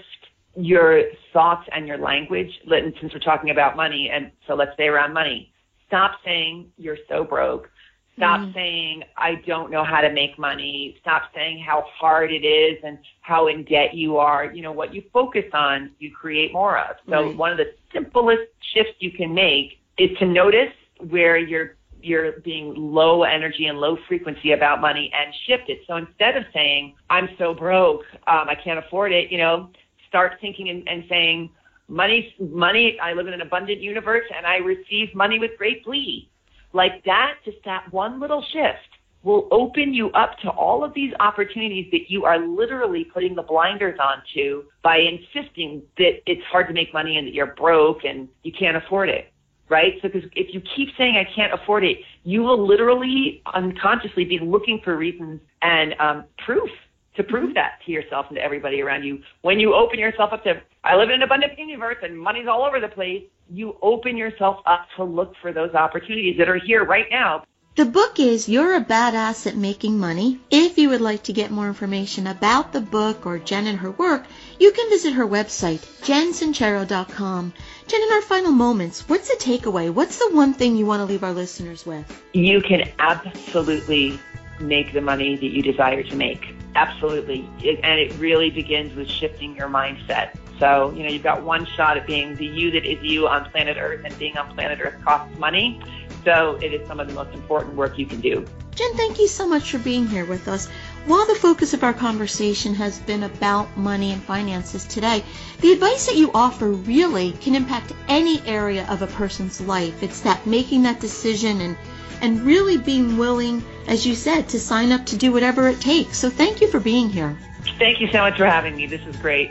your 0.56 1.04
thoughts 1.32 1.68
and 1.72 1.86
your 1.86 1.98
language. 1.98 2.50
Since 2.68 3.14
we're 3.14 3.20
talking 3.20 3.50
about 3.50 3.76
money, 3.76 4.10
and 4.12 4.32
so 4.48 4.54
let's 4.54 4.74
stay 4.74 4.88
around 4.88 5.12
money. 5.12 5.52
Stop 5.86 6.18
saying 6.24 6.72
you're 6.76 6.98
so 7.08 7.22
broke 7.22 7.70
Stop 8.16 8.40
mm. 8.40 8.54
saying, 8.54 9.04
I 9.16 9.36
don't 9.46 9.70
know 9.70 9.84
how 9.84 10.02
to 10.02 10.12
make 10.12 10.38
money. 10.38 10.96
Stop 11.00 11.30
saying 11.34 11.64
how 11.66 11.84
hard 11.98 12.30
it 12.30 12.44
is 12.44 12.78
and 12.84 12.98
how 13.22 13.48
in 13.48 13.64
debt 13.64 13.94
you 13.94 14.18
are. 14.18 14.52
You 14.52 14.62
know, 14.62 14.72
what 14.72 14.94
you 14.94 15.02
focus 15.12 15.46
on, 15.54 15.92
you 15.98 16.10
create 16.10 16.52
more 16.52 16.78
of. 16.78 16.96
So 17.08 17.26
right. 17.26 17.36
one 17.36 17.52
of 17.52 17.58
the 17.58 17.72
simplest 17.92 18.42
shifts 18.74 18.94
you 18.98 19.12
can 19.12 19.32
make 19.32 19.78
is 19.98 20.10
to 20.18 20.26
notice 20.26 20.72
where 21.08 21.36
you're 21.38 21.76
you're 22.02 22.40
being 22.40 22.74
low 22.76 23.22
energy 23.22 23.66
and 23.66 23.78
low 23.78 23.96
frequency 24.08 24.52
about 24.52 24.80
money 24.80 25.10
and 25.16 25.32
shift 25.46 25.68
it. 25.68 25.82
So 25.86 25.96
instead 25.96 26.36
of 26.36 26.42
saying, 26.52 26.96
I'm 27.08 27.28
so 27.38 27.54
broke, 27.54 28.02
um, 28.26 28.48
I 28.48 28.56
can't 28.56 28.78
afford 28.78 29.12
it, 29.12 29.30
you 29.30 29.38
know, 29.38 29.70
start 30.08 30.32
thinking 30.40 30.68
and, 30.68 30.86
and 30.88 31.04
saying, 31.08 31.50
money, 31.86 32.34
money, 32.40 32.98
I 33.00 33.12
live 33.12 33.28
in 33.28 33.34
an 33.34 33.40
abundant 33.40 33.80
universe 33.80 34.24
and 34.36 34.44
I 34.44 34.56
receive 34.56 35.14
money 35.14 35.38
with 35.38 35.52
great 35.56 35.84
glee 35.84 36.28
like 36.72 37.04
that, 37.04 37.34
just 37.44 37.58
that 37.64 37.92
one 37.92 38.20
little 38.20 38.44
shift 38.52 38.78
will 39.22 39.46
open 39.50 39.94
you 39.94 40.10
up 40.10 40.36
to 40.38 40.48
all 40.50 40.82
of 40.82 40.92
these 40.94 41.12
opportunities 41.20 41.88
that 41.92 42.10
you 42.10 42.24
are 42.24 42.38
literally 42.38 43.04
putting 43.04 43.34
the 43.34 43.42
blinders 43.42 43.98
onto 44.00 44.64
by 44.82 44.98
insisting 44.98 45.82
that 45.96 46.20
it's 46.26 46.42
hard 46.50 46.66
to 46.66 46.74
make 46.74 46.92
money 46.92 47.18
and 47.18 47.28
that 47.28 47.34
you're 47.34 47.54
broke 47.54 48.04
and 48.04 48.28
you 48.42 48.52
can't 48.52 48.76
afford 48.76 49.08
it. 49.08 49.28
Right? 49.68 49.94
So 50.02 50.08
because 50.08 50.28
if 50.34 50.52
you 50.52 50.60
keep 50.76 50.88
saying 50.98 51.16
I 51.16 51.26
can't 51.34 51.54
afford 51.54 51.84
it, 51.84 51.98
you 52.24 52.42
will 52.42 52.66
literally 52.66 53.42
unconsciously 53.54 54.24
be 54.24 54.38
looking 54.38 54.80
for 54.84 54.96
reasons 54.96 55.40
and 55.62 55.94
um, 55.98 56.24
proof 56.44 56.68
to 57.16 57.22
prove 57.22 57.44
mm-hmm. 57.44 57.54
that 57.54 57.78
to 57.86 57.92
yourself 57.92 58.26
and 58.28 58.36
to 58.36 58.42
everybody 58.42 58.82
around 58.82 59.04
you. 59.04 59.20
When 59.42 59.58
you 59.58 59.74
open 59.74 59.98
yourself 59.98 60.32
up 60.32 60.44
to, 60.44 60.60
I 60.84 60.96
live 60.96 61.10
in 61.10 61.16
an 61.16 61.22
abundant 61.22 61.56
universe 61.58 61.98
and 62.02 62.18
money's 62.18 62.48
all 62.48 62.64
over 62.64 62.80
the 62.80 62.88
place, 62.88 63.22
you 63.48 63.76
open 63.82 64.16
yourself 64.16 64.60
up 64.66 64.88
to 64.96 65.04
look 65.04 65.34
for 65.40 65.52
those 65.52 65.74
opportunities 65.74 66.38
that 66.38 66.48
are 66.48 66.56
here 66.58 66.84
right 66.84 67.06
now. 67.08 67.44
The 67.76 67.84
book 67.84 68.18
is 68.18 68.48
You're 68.48 68.74
a 68.74 68.84
Badass 68.84 69.46
at 69.46 69.56
Making 69.56 69.98
Money. 69.98 70.40
If 70.50 70.76
you 70.76 70.88
would 70.90 71.00
like 71.00 71.22
to 71.22 71.32
get 71.32 71.52
more 71.52 71.68
information 71.68 72.26
about 72.26 72.72
the 72.72 72.80
book 72.80 73.24
or 73.24 73.38
Jen 73.38 73.66
and 73.68 73.78
her 73.78 73.92
work, 73.92 74.24
you 74.58 74.72
can 74.72 74.90
visit 74.90 75.12
her 75.12 75.26
website, 75.26 75.78
jensincero.com. 76.02 77.52
Jen, 77.86 78.02
in 78.02 78.12
our 78.12 78.22
final 78.22 78.52
moments, 78.52 79.08
what's 79.08 79.28
the 79.28 79.42
takeaway? 79.42 79.88
What's 79.88 80.18
the 80.18 80.34
one 80.34 80.52
thing 80.52 80.76
you 80.76 80.84
want 80.84 81.00
to 81.00 81.06
leave 81.06 81.24
our 81.24 81.32
listeners 81.32 81.86
with? 81.86 82.22
You 82.32 82.60
can 82.60 82.90
absolutely 82.98 84.18
make 84.60 84.92
the 84.92 85.00
money 85.00 85.36
that 85.36 85.46
you 85.46 85.62
desire 85.62 86.02
to 86.02 86.16
make. 86.16 86.54
Absolutely. 86.74 87.48
And 87.82 88.00
it 88.00 88.14
really 88.18 88.50
begins 88.50 88.94
with 88.94 89.08
shifting 89.08 89.56
your 89.56 89.68
mindset. 89.68 90.36
So, 90.58 90.92
you 90.96 91.02
know, 91.02 91.08
you've 91.08 91.22
got 91.22 91.42
one 91.42 91.66
shot 91.66 91.96
at 91.96 92.06
being 92.06 92.36
the 92.36 92.46
you 92.46 92.70
that 92.72 92.84
is 92.84 93.02
you 93.02 93.26
on 93.26 93.50
planet 93.50 93.76
Earth, 93.78 94.04
and 94.04 94.16
being 94.18 94.36
on 94.36 94.54
planet 94.54 94.78
Earth 94.80 95.02
costs 95.04 95.36
money. 95.38 95.80
So 96.24 96.58
it 96.62 96.72
is 96.72 96.86
some 96.86 97.00
of 97.00 97.08
the 97.08 97.14
most 97.14 97.34
important 97.34 97.74
work 97.74 97.98
you 97.98 98.06
can 98.06 98.20
do. 98.20 98.46
Jen, 98.74 98.94
thank 98.94 99.18
you 99.18 99.28
so 99.28 99.46
much 99.46 99.70
for 99.70 99.78
being 99.78 100.06
here 100.06 100.24
with 100.24 100.48
us. 100.48 100.68
While 101.04 101.26
the 101.26 101.34
focus 101.34 101.74
of 101.74 101.82
our 101.82 101.92
conversation 101.92 102.74
has 102.76 102.98
been 103.00 103.24
about 103.24 103.76
money 103.76 104.12
and 104.12 104.22
finances 104.22 104.84
today, 104.84 105.24
the 105.60 105.72
advice 105.72 106.06
that 106.06 106.16
you 106.16 106.30
offer 106.32 106.68
really 106.68 107.32
can 107.32 107.54
impact 107.54 107.92
any 108.08 108.40
area 108.46 108.86
of 108.88 109.02
a 109.02 109.08
person's 109.08 109.60
life. 109.60 110.02
It's 110.02 110.20
that 110.20 110.46
making 110.46 110.84
that 110.84 111.00
decision 111.00 111.60
and 111.60 111.76
and 112.22 112.40
really 112.42 112.78
being 112.78 113.18
willing, 113.18 113.64
as 113.88 114.06
you 114.06 114.14
said, 114.14 114.48
to 114.50 114.60
sign 114.60 114.92
up 114.92 115.04
to 115.06 115.16
do 115.16 115.32
whatever 115.32 115.66
it 115.66 115.80
takes. 115.80 116.18
So 116.18 116.30
thank 116.30 116.60
you 116.60 116.68
for 116.68 116.78
being 116.78 117.10
here. 117.10 117.36
Thank 117.80 118.00
you 118.00 118.10
so 118.12 118.18
much 118.18 118.36
for 118.36 118.46
having 118.46 118.76
me. 118.76 118.86
This 118.86 119.04
is 119.06 119.16
great. 119.16 119.50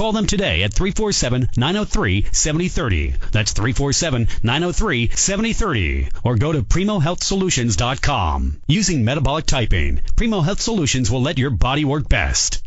Call 0.00 0.12
them 0.12 0.26
today 0.26 0.62
at 0.62 0.72
347-903-7030. 0.72 3.30
That's 3.32 3.52
347-903-7030. 3.52 6.10
Or 6.24 6.36
go 6.36 6.52
to 6.52 6.62
PrimoHealthSolutions.com. 6.62 8.62
Using 8.66 9.04
metabolic 9.04 9.44
typing, 9.44 10.00
Primo 10.16 10.40
Health 10.40 10.62
Solutions 10.62 11.10
will 11.10 11.20
let 11.20 11.36
your 11.36 11.50
body 11.50 11.84
work 11.84 12.08
best. 12.08 12.62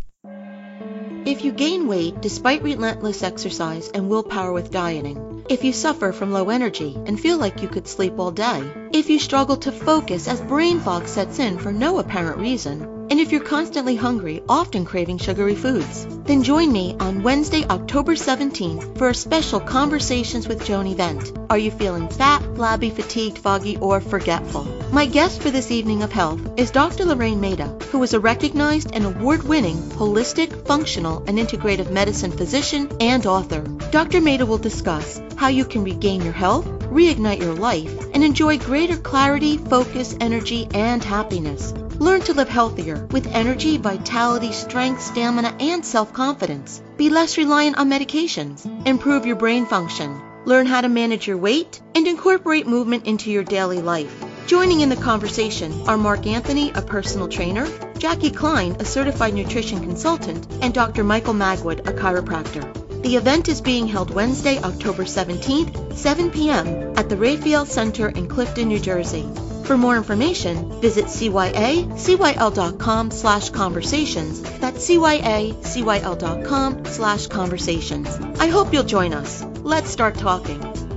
If 1.25 1.43
you 1.43 1.53
gain 1.53 1.87
weight 1.87 2.21
despite 2.21 2.61
relentless 2.61 3.23
exercise 3.23 3.89
and 3.89 4.09
willpower 4.09 4.53
with 4.53 4.69
dieting, 4.69 5.43
if 5.49 5.63
you 5.63 5.73
suffer 5.73 6.11
from 6.11 6.33
low 6.33 6.51
energy 6.51 6.95
and 7.07 7.19
feel 7.19 7.39
like 7.39 7.63
you 7.63 7.67
could 7.67 7.87
sleep 7.87 8.19
all 8.19 8.29
day, 8.29 8.61
if 8.91 9.09
you 9.09 9.17
struggle 9.17 9.57
to 9.57 9.71
focus 9.71 10.27
as 10.27 10.39
brain 10.39 10.81
fog 10.81 11.07
sets 11.07 11.39
in 11.39 11.57
for 11.57 11.71
no 11.71 11.97
apparent 11.97 12.37
reason, 12.37 13.02
and 13.13 13.20
if 13.20 13.32
you're 13.32 13.41
constantly 13.41 13.96
hungry, 13.96 14.41
often 14.50 14.86
craving 14.86 15.20
sugary 15.20 15.53
foods. 15.53 16.08
Then 16.24 16.41
join 16.41 16.72
me 16.72 16.98
on 17.00 17.22
Wednesday, 17.22 17.63
October 17.63 18.15
17th 18.15 18.98
for 18.98 19.10
a 19.10 19.13
special 19.13 19.60
Conversations 19.60 20.48
with 20.48 20.65
Joan 20.65 20.88
event. 20.88 21.32
Are 21.51 21.58
you 21.60 21.70
feeling 21.70 22.10
fat, 22.10 22.41
flabby, 22.55 22.89
fatigued, 22.89 23.38
foggy, 23.38 23.77
or 23.77 24.01
forgetful? 24.01 24.63
My 24.91 25.05
guest 25.05 25.43
for 25.43 25.51
this 25.51 25.70
evening 25.70 26.01
of 26.01 26.12
health 26.12 26.41
is 26.58 26.72
Dr. 26.72 27.05
Lorraine 27.05 27.39
Maida, 27.39 27.67
who 27.91 28.01
is 28.01 28.15
a 28.15 28.20
recognized 28.20 28.96
and 28.96 29.05
award-winning 29.05 29.77
holistic, 29.91 30.65
functional, 30.65 31.24
and 31.27 31.38
integrative 31.38 31.91
medicine 31.91 32.32
physician 32.32 32.89
and 33.00 33.27
author. 33.27 33.62
Dr. 33.91 34.22
Maida 34.22 34.48
will 34.48 34.58
discuss 34.58 35.22
how 35.36 35.50
you 35.50 35.65
can 35.65 35.84
regain 35.84 36.24
your 36.24 36.34
health, 36.34 36.65
reignite 36.86 37.41
your 37.41 37.53
life, 37.53 37.93
and 38.15 38.24
enjoy 38.24 38.58
greater 38.58 38.98
clarity, 38.98 39.58
focus, 39.58 40.15
energy, 40.20 40.67
and 40.74 41.03
happiness. 41.03 41.75
Learn 42.03 42.19
to 42.24 42.33
live 42.33 42.50
healthier 42.50 43.05
with 43.12 43.27
energy, 43.27 43.77
vitality, 43.77 44.51
strength, 44.51 45.01
stamina, 45.01 45.55
and 45.62 45.86
self-confidence. 45.86 46.83
Be 46.98 47.10
less 47.10 47.38
reliant 47.38 47.77
on 47.77 47.89
medications. 47.89 48.65
Improve 48.86 49.25
your 49.25 49.38
brain 49.38 49.65
function. 49.65 50.22
Learn 50.43 50.65
how 50.65 50.81
to 50.81 50.89
manage 50.89 51.29
your 51.29 51.38
weight 51.38 51.81
and 51.95 52.05
incorporate 52.05 52.67
movement 52.67 53.05
into 53.05 53.31
your 53.31 53.45
daily 53.45 53.81
life. 53.81 54.22
Joining 54.48 54.81
in 54.81 54.89
the 54.89 54.98
conversation 54.98 55.88
are 55.88 55.95
Mark 55.95 56.27
Anthony, 56.27 56.72
a 56.72 56.81
personal 56.81 57.29
trainer, 57.29 57.65
Jackie 58.00 58.31
Klein, 58.31 58.75
a 58.79 58.86
certified 58.86 59.33
nutrition 59.33 59.79
consultant, 59.79 60.45
and 60.62 60.74
Dr. 60.74 61.05
Michael 61.05 61.36
Magwood, 61.36 61.88
a 61.88 61.93
chiropractor. 61.93 62.82
The 63.03 63.17
event 63.17 63.50
is 63.50 63.60
being 63.60 63.88
held 63.88 64.12
Wednesday, 64.12 64.60
October 64.60 65.03
17th, 65.03 65.93
7 65.93 66.31
p.m. 66.31 66.98
at 66.98 67.10
the 67.10 67.17
Raphael 67.17 67.65
Center 67.65 68.07
in 68.07 68.29
Clifton, 68.29 68.69
New 68.69 68.79
Jersey. 68.79 69.29
For 69.65 69.77
more 69.77 69.98
information, 69.98 70.79
visit 70.79 71.05
cyacyl.com 71.05 73.12
slash 73.12 73.50
conversations. 73.50 74.41
That's 74.41 74.88
cyacyl.com 74.88 76.86
slash 76.86 77.27
conversations. 77.27 78.07
I 78.39 78.48
hope 78.48 78.72
you'll 78.72 78.83
join 78.83 79.13
us. 79.13 79.43
Let's 79.63 79.91
start 79.91 80.15
talking. 80.15 80.92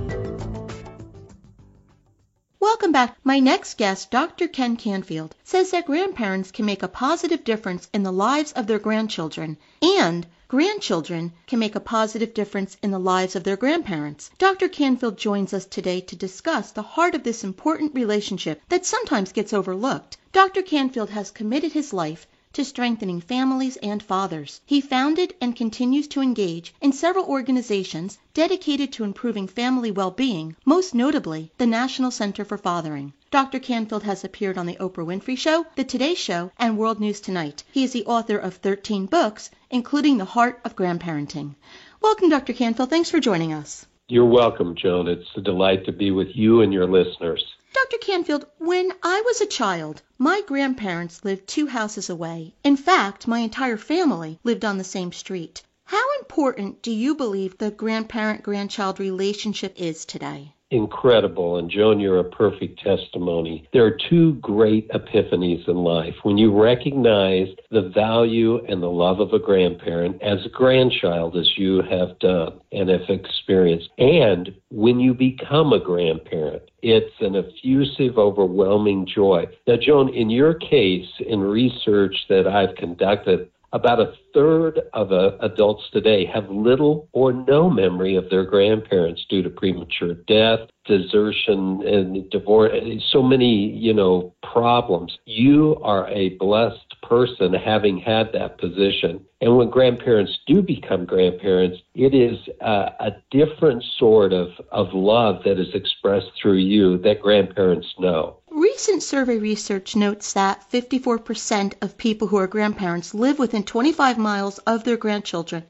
Welcome 2.67 2.91
back. 2.91 3.15
My 3.23 3.39
next 3.39 3.77
guest, 3.77 4.11
Dr. 4.11 4.45
Ken 4.49 4.75
Canfield, 4.75 5.33
says 5.45 5.71
that 5.71 5.85
grandparents 5.85 6.51
can 6.51 6.65
make 6.65 6.83
a 6.83 6.89
positive 6.89 7.45
difference 7.45 7.87
in 7.93 8.03
the 8.03 8.11
lives 8.11 8.51
of 8.51 8.67
their 8.67 8.77
grandchildren 8.77 9.57
and 9.81 10.27
grandchildren 10.49 11.31
can 11.47 11.59
make 11.59 11.75
a 11.75 11.79
positive 11.79 12.33
difference 12.33 12.75
in 12.83 12.91
the 12.91 12.99
lives 12.99 13.37
of 13.37 13.45
their 13.45 13.55
grandparents. 13.55 14.29
Dr. 14.37 14.67
Canfield 14.67 15.17
joins 15.17 15.53
us 15.53 15.65
today 15.65 16.01
to 16.01 16.17
discuss 16.17 16.71
the 16.71 16.81
heart 16.81 17.15
of 17.15 17.23
this 17.23 17.45
important 17.45 17.95
relationship 17.95 18.61
that 18.67 18.85
sometimes 18.85 19.31
gets 19.31 19.53
overlooked. 19.53 20.17
Dr. 20.33 20.61
Canfield 20.61 21.11
has 21.11 21.31
committed 21.31 21.71
his 21.71 21.93
life 21.93 22.27
to 22.57 22.65
strengthening 22.65 23.21
families 23.21 23.77
and 23.83 24.01
fathers. 24.01 24.61
He 24.65 24.81
founded 24.81 25.35
and 25.39 25.55
continues 25.55 26.07
to 26.07 26.21
engage 26.21 26.73
in 26.81 26.91
several 26.91 27.25
organizations 27.25 28.17
dedicated 28.33 28.91
to 28.93 29.03
improving 29.03 29.47
family 29.47 29.91
well-being, 29.91 30.55
most 30.65 30.95
notably 30.95 31.51
the 31.59 31.67
National 31.67 32.09
Center 32.09 32.43
for 32.43 32.57
Fathering. 32.57 33.13
Dr. 33.29 33.59
Canfield 33.59 34.01
has 34.01 34.23
appeared 34.23 34.57
on 34.57 34.65
The 34.65 34.77
Oprah 34.77 35.05
Winfrey 35.05 35.37
Show, 35.37 35.67
The 35.75 35.83
Today 35.83 36.15
Show, 36.15 36.51
and 36.57 36.79
World 36.79 36.99
News 36.99 37.21
Tonight. 37.21 37.63
He 37.71 37.83
is 37.83 37.93
the 37.93 38.05
author 38.05 38.39
of 38.39 38.55
13 38.55 39.05
books, 39.05 39.51
including 39.69 40.17
The 40.17 40.25
Heart 40.25 40.59
of 40.65 40.75
Grandparenting. 40.75 41.53
Welcome, 42.01 42.29
Dr. 42.29 42.53
Canfield. 42.53 42.89
Thanks 42.89 43.11
for 43.11 43.19
joining 43.19 43.53
us. 43.53 43.85
You're 44.07 44.25
welcome, 44.25 44.73
Joan. 44.75 45.07
It's 45.07 45.29
a 45.35 45.41
delight 45.41 45.85
to 45.85 45.91
be 45.91 46.09
with 46.09 46.29
you 46.33 46.61
and 46.61 46.73
your 46.73 46.87
listeners. 46.87 47.43
Dr. 47.83 47.97
Canfield, 47.99 48.47
when 48.57 48.91
I 49.03 49.21
was 49.21 49.39
a 49.39 49.45
child, 49.45 50.01
my 50.17 50.41
grandparents 50.47 51.23
lived 51.23 51.45
two 51.45 51.67
houses 51.67 52.09
away. 52.09 52.55
In 52.63 52.75
fact, 52.75 53.27
my 53.27 53.37
entire 53.41 53.77
family 53.77 54.39
lived 54.43 54.65
on 54.65 54.79
the 54.79 54.83
same 54.83 55.11
street. 55.11 55.61
How 55.83 56.03
important 56.17 56.81
do 56.81 56.89
you 56.89 57.13
believe 57.13 57.59
the 57.59 57.69
grandparent 57.69 58.41
grandchild 58.41 58.99
relationship 58.99 59.79
is 59.79 60.05
today? 60.05 60.55
Incredible. 60.71 61.57
And 61.57 61.69
Joan, 61.69 61.99
you're 61.99 62.19
a 62.19 62.23
perfect 62.23 62.81
testimony. 62.81 63.67
There 63.73 63.85
are 63.85 63.97
two 64.09 64.35
great 64.35 64.89
epiphanies 64.89 65.67
in 65.67 65.77
life. 65.77 66.15
When 66.23 66.37
you 66.37 66.59
recognize 66.59 67.47
the 67.71 67.89
value 67.93 68.63
and 68.65 68.81
the 68.81 68.87
love 68.87 69.19
of 69.19 69.33
a 69.33 69.39
grandparent 69.39 70.21
as 70.21 70.45
a 70.45 70.49
grandchild, 70.49 71.37
as 71.37 71.57
you 71.57 71.81
have 71.83 72.19
done 72.19 72.59
and 72.71 72.89
have 72.89 73.09
experienced, 73.09 73.89
and 73.97 74.53
when 74.69 74.99
you 74.99 75.13
become 75.13 75.73
a 75.73 75.79
grandparent, 75.79 76.63
it's 76.81 77.13
an 77.19 77.35
effusive, 77.35 78.17
overwhelming 78.17 79.07
joy. 79.07 79.45
Now, 79.67 79.75
Joan, 79.81 80.13
in 80.13 80.29
your 80.29 80.53
case, 80.53 81.07
in 81.25 81.39
research 81.39 82.15
that 82.29 82.47
I've 82.47 82.75
conducted, 82.75 83.49
about 83.73 83.99
a 83.99 84.13
third 84.33 84.79
of 84.93 85.11
uh, 85.11 85.31
adults 85.41 85.89
today 85.91 86.25
have 86.25 86.49
little 86.49 87.09
or 87.11 87.33
no 87.33 87.69
memory 87.69 88.15
of 88.15 88.29
their 88.29 88.45
grandparents 88.45 89.25
due 89.29 89.43
to 89.43 89.49
premature 89.49 90.13
death, 90.13 90.59
desertion, 90.87 91.85
and 91.85 92.29
divorce. 92.29 92.71
So 93.11 93.21
many, 93.21 93.71
you 93.77 93.93
know, 93.93 94.33
problems. 94.41 95.17
You 95.25 95.77
are 95.83 96.07
a 96.07 96.29
blessed 96.29 97.01
person 97.03 97.53
having 97.53 97.97
had 97.97 98.31
that 98.33 98.57
position. 98.57 99.23
And 99.39 99.55
when 99.57 99.69
grandparents 99.69 100.39
do 100.47 100.61
become 100.61 101.05
grandparents, 101.05 101.77
it 101.93 102.15
is 102.15 102.37
uh, 102.61 102.89
a 102.99 103.11
different 103.29 103.83
sort 103.97 104.33
of, 104.33 104.49
of 104.71 104.93
love 104.93 105.43
that 105.43 105.59
is 105.59 105.73
expressed 105.75 106.31
through 106.41 106.57
you 106.57 106.97
that 106.99 107.21
grandparents 107.21 107.87
know. 107.99 108.37
Recent 108.49 109.03
survey 109.03 109.37
research 109.37 109.95
notes 109.95 110.33
that 110.33 110.67
54% 110.71 111.73
of 111.83 111.97
people 111.97 112.27
who 112.27 112.37
are 112.37 112.47
grandparents 112.47 113.13
live 113.13 113.37
within 113.37 113.63
25 113.63 114.17
miles 114.17 114.57
of 114.59 114.83
their 114.83 114.97
grandchildren, 114.97 115.63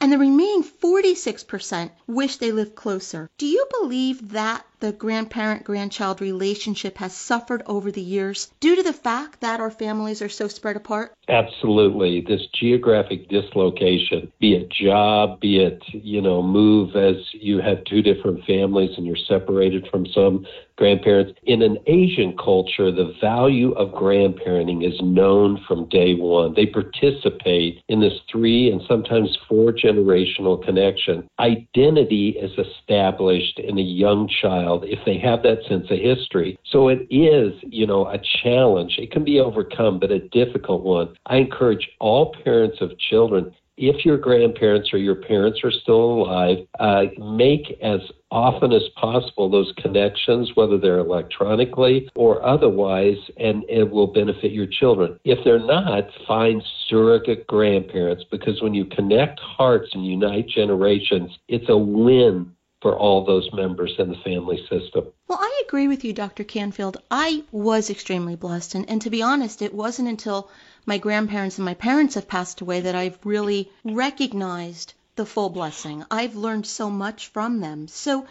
and 0.00 0.12
the 0.12 0.18
remaining 0.18 0.62
46% 0.64 1.90
wish 2.06 2.36
they 2.36 2.52
lived 2.52 2.74
closer. 2.74 3.28
Do 3.38 3.46
you 3.46 3.66
believe 3.80 4.30
that 4.30 4.64
the 4.80 4.92
grandparent 4.92 5.64
grandchild 5.64 6.20
relationship 6.20 6.98
has 6.98 7.14
suffered 7.14 7.62
over 7.66 7.92
the 7.92 8.00
years 8.00 8.50
due 8.60 8.76
to 8.76 8.82
the 8.82 8.92
fact 8.92 9.40
that 9.40 9.60
our 9.60 9.70
families 9.70 10.22
are 10.22 10.28
so 10.28 10.48
spread 10.48 10.76
apart? 10.76 11.14
Absolutely. 11.28 12.22
This 12.22 12.46
geographic 12.58 13.28
dislocation, 13.28 14.32
be 14.40 14.54
it 14.54 14.70
job, 14.70 15.38
be 15.40 15.58
it, 15.58 15.82
you 15.92 16.20
know, 16.20 16.42
move 16.42 16.96
as 16.96 17.16
you 17.32 17.60
have 17.60 17.84
two 17.84 18.02
different 18.02 18.44
families 18.44 18.96
and 18.96 19.06
you're 19.06 19.16
separated 19.28 19.86
from 19.90 20.06
some 20.06 20.46
grandparents. 20.76 21.38
In 21.44 21.60
an 21.60 21.76
Asian 21.86 22.36
culture, 22.42 22.90
the 22.90 23.14
value 23.20 23.72
of 23.72 23.90
grandparenting 23.90 24.84
is 24.86 24.98
known 25.02 25.62
from 25.68 25.88
day 25.90 26.14
one. 26.14 26.54
They 26.54 26.66
participate 26.66 27.82
in 27.88 28.00
this 28.00 28.18
three 28.32 28.72
and 28.72 28.80
sometimes 28.88 29.36
four 29.46 29.72
generational 29.72 30.64
connection. 30.64 31.28
Identity 31.38 32.30
is 32.30 32.52
established 32.58 33.58
in 33.58 33.78
a 33.78 33.82
young 33.82 34.26
child 34.40 34.69
child 34.70 34.84
if 34.86 34.98
they 35.04 35.18
have 35.18 35.42
that 35.42 35.58
sense 35.68 35.86
of 35.90 35.98
history. 35.98 36.58
So 36.70 36.88
it 36.88 37.06
is, 37.10 37.52
you 37.62 37.86
know, 37.86 38.06
a 38.06 38.18
challenge. 38.42 38.96
It 38.98 39.10
can 39.10 39.24
be 39.24 39.40
overcome, 39.40 39.98
but 39.98 40.10
a 40.10 40.20
difficult 40.28 40.82
one. 40.82 41.14
I 41.26 41.36
encourage 41.36 41.88
all 41.98 42.34
parents 42.44 42.78
of 42.80 42.90
children 42.98 43.54
if 43.82 44.04
your 44.04 44.18
grandparents 44.18 44.92
or 44.92 44.98
your 44.98 45.14
parents 45.14 45.60
are 45.64 45.70
still 45.70 45.94
alive, 45.94 46.58
uh, 46.80 47.04
make 47.18 47.78
as 47.82 48.00
often 48.30 48.74
as 48.74 48.82
possible 48.94 49.48
those 49.48 49.72
connections, 49.78 50.50
whether 50.54 50.76
they're 50.76 50.98
electronically 50.98 52.06
or 52.14 52.44
otherwise, 52.44 53.16
and 53.38 53.64
it 53.70 53.90
will 53.90 54.06
benefit 54.06 54.52
your 54.52 54.66
children. 54.66 55.18
If 55.24 55.42
they're 55.44 55.58
not, 55.58 56.04
find 56.28 56.62
surrogate 56.90 57.46
grandparents 57.46 58.22
because 58.30 58.60
when 58.60 58.74
you 58.74 58.84
connect 58.84 59.40
hearts 59.40 59.88
and 59.94 60.04
unite 60.04 60.46
generations, 60.46 61.30
it's 61.48 61.70
a 61.70 61.78
win 61.78 62.52
for 62.80 62.96
all 62.96 63.24
those 63.24 63.52
members 63.52 63.94
in 63.98 64.08
the 64.08 64.16
family 64.24 64.56
system. 64.70 65.06
Well, 65.28 65.38
I 65.40 65.62
agree 65.66 65.86
with 65.86 66.02
you, 66.02 66.14
Dr. 66.14 66.44
Canfield. 66.44 66.96
I 67.10 67.44
was 67.52 67.90
extremely 67.90 68.36
blessed. 68.36 68.74
And, 68.74 68.88
and 68.88 69.02
to 69.02 69.10
be 69.10 69.22
honest, 69.22 69.60
it 69.60 69.74
wasn't 69.74 70.08
until 70.08 70.48
my 70.86 70.96
grandparents 70.96 71.58
and 71.58 71.64
my 71.64 71.74
parents 71.74 72.14
have 72.14 72.26
passed 72.26 72.62
away 72.62 72.80
that 72.80 72.94
I've 72.94 73.18
really 73.24 73.70
recognized 73.84 74.94
the 75.16 75.26
full 75.26 75.50
blessing. 75.50 76.04
I've 76.10 76.36
learned 76.36 76.66
so 76.66 76.88
much 76.88 77.28
from 77.28 77.60
them. 77.60 77.86
So, 77.86 78.26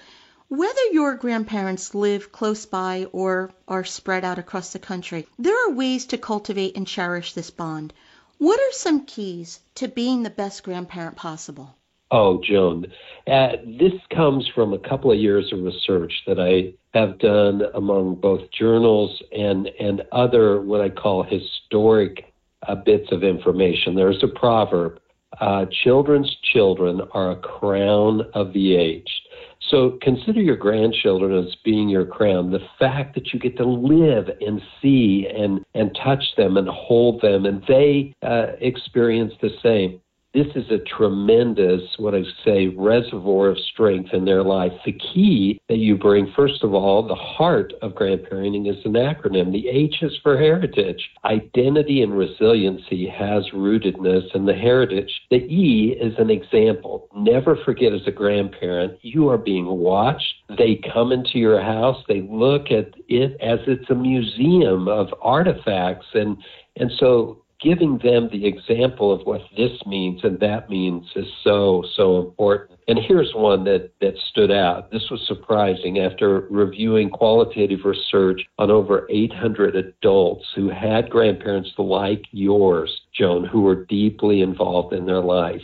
whether 0.47 0.83
your 0.91 1.13
grandparents 1.13 1.93
live 1.93 2.31
close 2.31 2.65
by 2.65 3.05
or 3.11 3.51
are 3.67 3.83
spread 3.83 4.25
out 4.25 4.39
across 4.39 4.73
the 4.73 4.79
country, 4.79 5.27
there 5.37 5.67
are 5.67 5.73
ways 5.75 6.07
to 6.07 6.17
cultivate 6.17 6.75
and 6.75 6.87
cherish 6.87 7.33
this 7.33 7.51
bond. 7.51 7.93
What 8.39 8.59
are 8.59 8.71
some 8.71 9.05
keys 9.05 9.59
to 9.75 9.87
being 9.87 10.23
the 10.23 10.31
best 10.31 10.63
grandparent 10.63 11.17
possible? 11.17 11.75
Oh, 12.11 12.41
Joan, 12.43 12.87
uh, 13.27 13.49
this 13.79 13.93
comes 14.13 14.49
from 14.55 14.73
a 14.73 14.79
couple 14.79 15.11
of 15.11 15.19
years 15.19 15.53
of 15.53 15.61
research 15.61 16.11
that 16.25 16.39
I 16.39 16.73
have 16.97 17.19
done 17.19 17.61
among 17.75 18.15
both 18.15 18.49
journals 18.51 19.21
and 19.31 19.67
and 19.79 20.01
other 20.11 20.61
what 20.61 20.81
I 20.81 20.89
call 20.89 21.21
historic 21.21 22.33
uh, 22.67 22.75
bits 22.75 23.11
of 23.11 23.23
information. 23.23 23.93
There's 23.93 24.23
a 24.23 24.39
proverb: 24.39 24.99
uh, 25.39 25.67
"Children's 25.83 26.35
children 26.51 27.01
are 27.11 27.31
a 27.31 27.35
crown 27.35 28.21
of 28.33 28.53
the 28.53 28.75
aged." 28.75 29.29
So 29.69 29.99
consider 30.01 30.41
your 30.41 30.55
grandchildren 30.55 31.45
as 31.45 31.55
being 31.63 31.89
your 31.89 32.05
crown. 32.05 32.49
The 32.49 32.65
fact 32.79 33.13
that 33.15 33.33
you 33.33 33.39
get 33.39 33.55
to 33.57 33.65
live 33.65 34.29
and 34.41 34.61
see 34.81 35.27
and, 35.27 35.63
and 35.75 35.95
touch 36.03 36.23
them 36.37 36.57
and 36.57 36.67
hold 36.67 37.21
them, 37.21 37.45
and 37.45 37.61
they 37.67 38.15
uh, 38.23 38.53
experience 38.61 39.33
the 39.41 39.51
same 39.61 40.01
this 40.33 40.47
is 40.55 40.69
a 40.69 40.77
tremendous, 40.77 41.81
what 41.97 42.13
I 42.13 42.21
say, 42.45 42.67
reservoir 42.67 43.49
of 43.49 43.57
strength 43.73 44.13
in 44.13 44.25
their 44.25 44.43
life. 44.43 44.71
The 44.85 44.91
key 44.91 45.59
that 45.69 45.77
you 45.77 45.97
bring, 45.97 46.31
first 46.35 46.63
of 46.63 46.73
all, 46.73 47.07
the 47.07 47.15
heart 47.15 47.73
of 47.81 47.93
grandparenting 47.93 48.69
is 48.69 48.77
an 48.85 48.93
acronym. 48.93 49.51
The 49.51 49.67
H 49.67 49.95
is 50.03 50.15
for 50.21 50.37
heritage. 50.37 51.09
Identity 51.25 52.03
and 52.03 52.15
resiliency 52.15 53.07
has 53.07 53.43
rootedness 53.53 54.35
in 54.35 54.45
the 54.45 54.53
heritage. 54.53 55.11
The 55.31 55.37
E 55.37 55.97
is 55.99 56.13
an 56.19 56.29
example. 56.29 57.09
Never 57.15 57.57
forget 57.65 57.93
as 57.93 58.05
a 58.05 58.11
grandparent, 58.11 58.99
you 59.01 59.29
are 59.29 59.37
being 59.37 59.65
watched. 59.65 60.33
They 60.57 60.79
come 60.93 61.11
into 61.11 61.39
your 61.39 61.61
house, 61.61 62.03
they 62.07 62.21
look 62.21 62.71
at 62.71 62.93
it 63.07 63.35
as 63.41 63.59
it's 63.65 63.89
a 63.89 63.95
museum 63.95 64.87
of 64.87 65.07
artifacts 65.21 66.07
and 66.13 66.37
and 66.75 66.91
so 66.97 67.43
giving 67.61 67.99
them 68.01 68.29
the 68.31 68.45
example 68.45 69.11
of 69.11 69.25
what 69.25 69.41
this 69.57 69.71
means 69.85 70.21
and 70.23 70.39
that 70.39 70.69
means 70.69 71.05
is 71.15 71.27
so, 71.43 71.83
so 71.95 72.17
important. 72.19 72.79
And 72.87 72.97
here's 72.97 73.33
one 73.35 73.65
that, 73.65 73.91
that 73.99 74.15
stood 74.29 74.51
out. 74.51 74.91
This 74.91 75.09
was 75.11 75.21
surprising 75.27 75.99
after 75.99 76.47
reviewing 76.49 77.09
qualitative 77.09 77.79
research 77.83 78.41
on 78.57 78.71
over 78.71 79.07
800 79.09 79.75
adults 79.75 80.45
who 80.55 80.69
had 80.69 81.09
grandparents 81.09 81.71
like 81.77 82.23
yours, 82.31 83.01
Joan, 83.13 83.45
who 83.45 83.61
were 83.61 83.85
deeply 83.85 84.41
involved 84.41 84.93
in 84.93 85.05
their 85.05 85.21
life. 85.21 85.61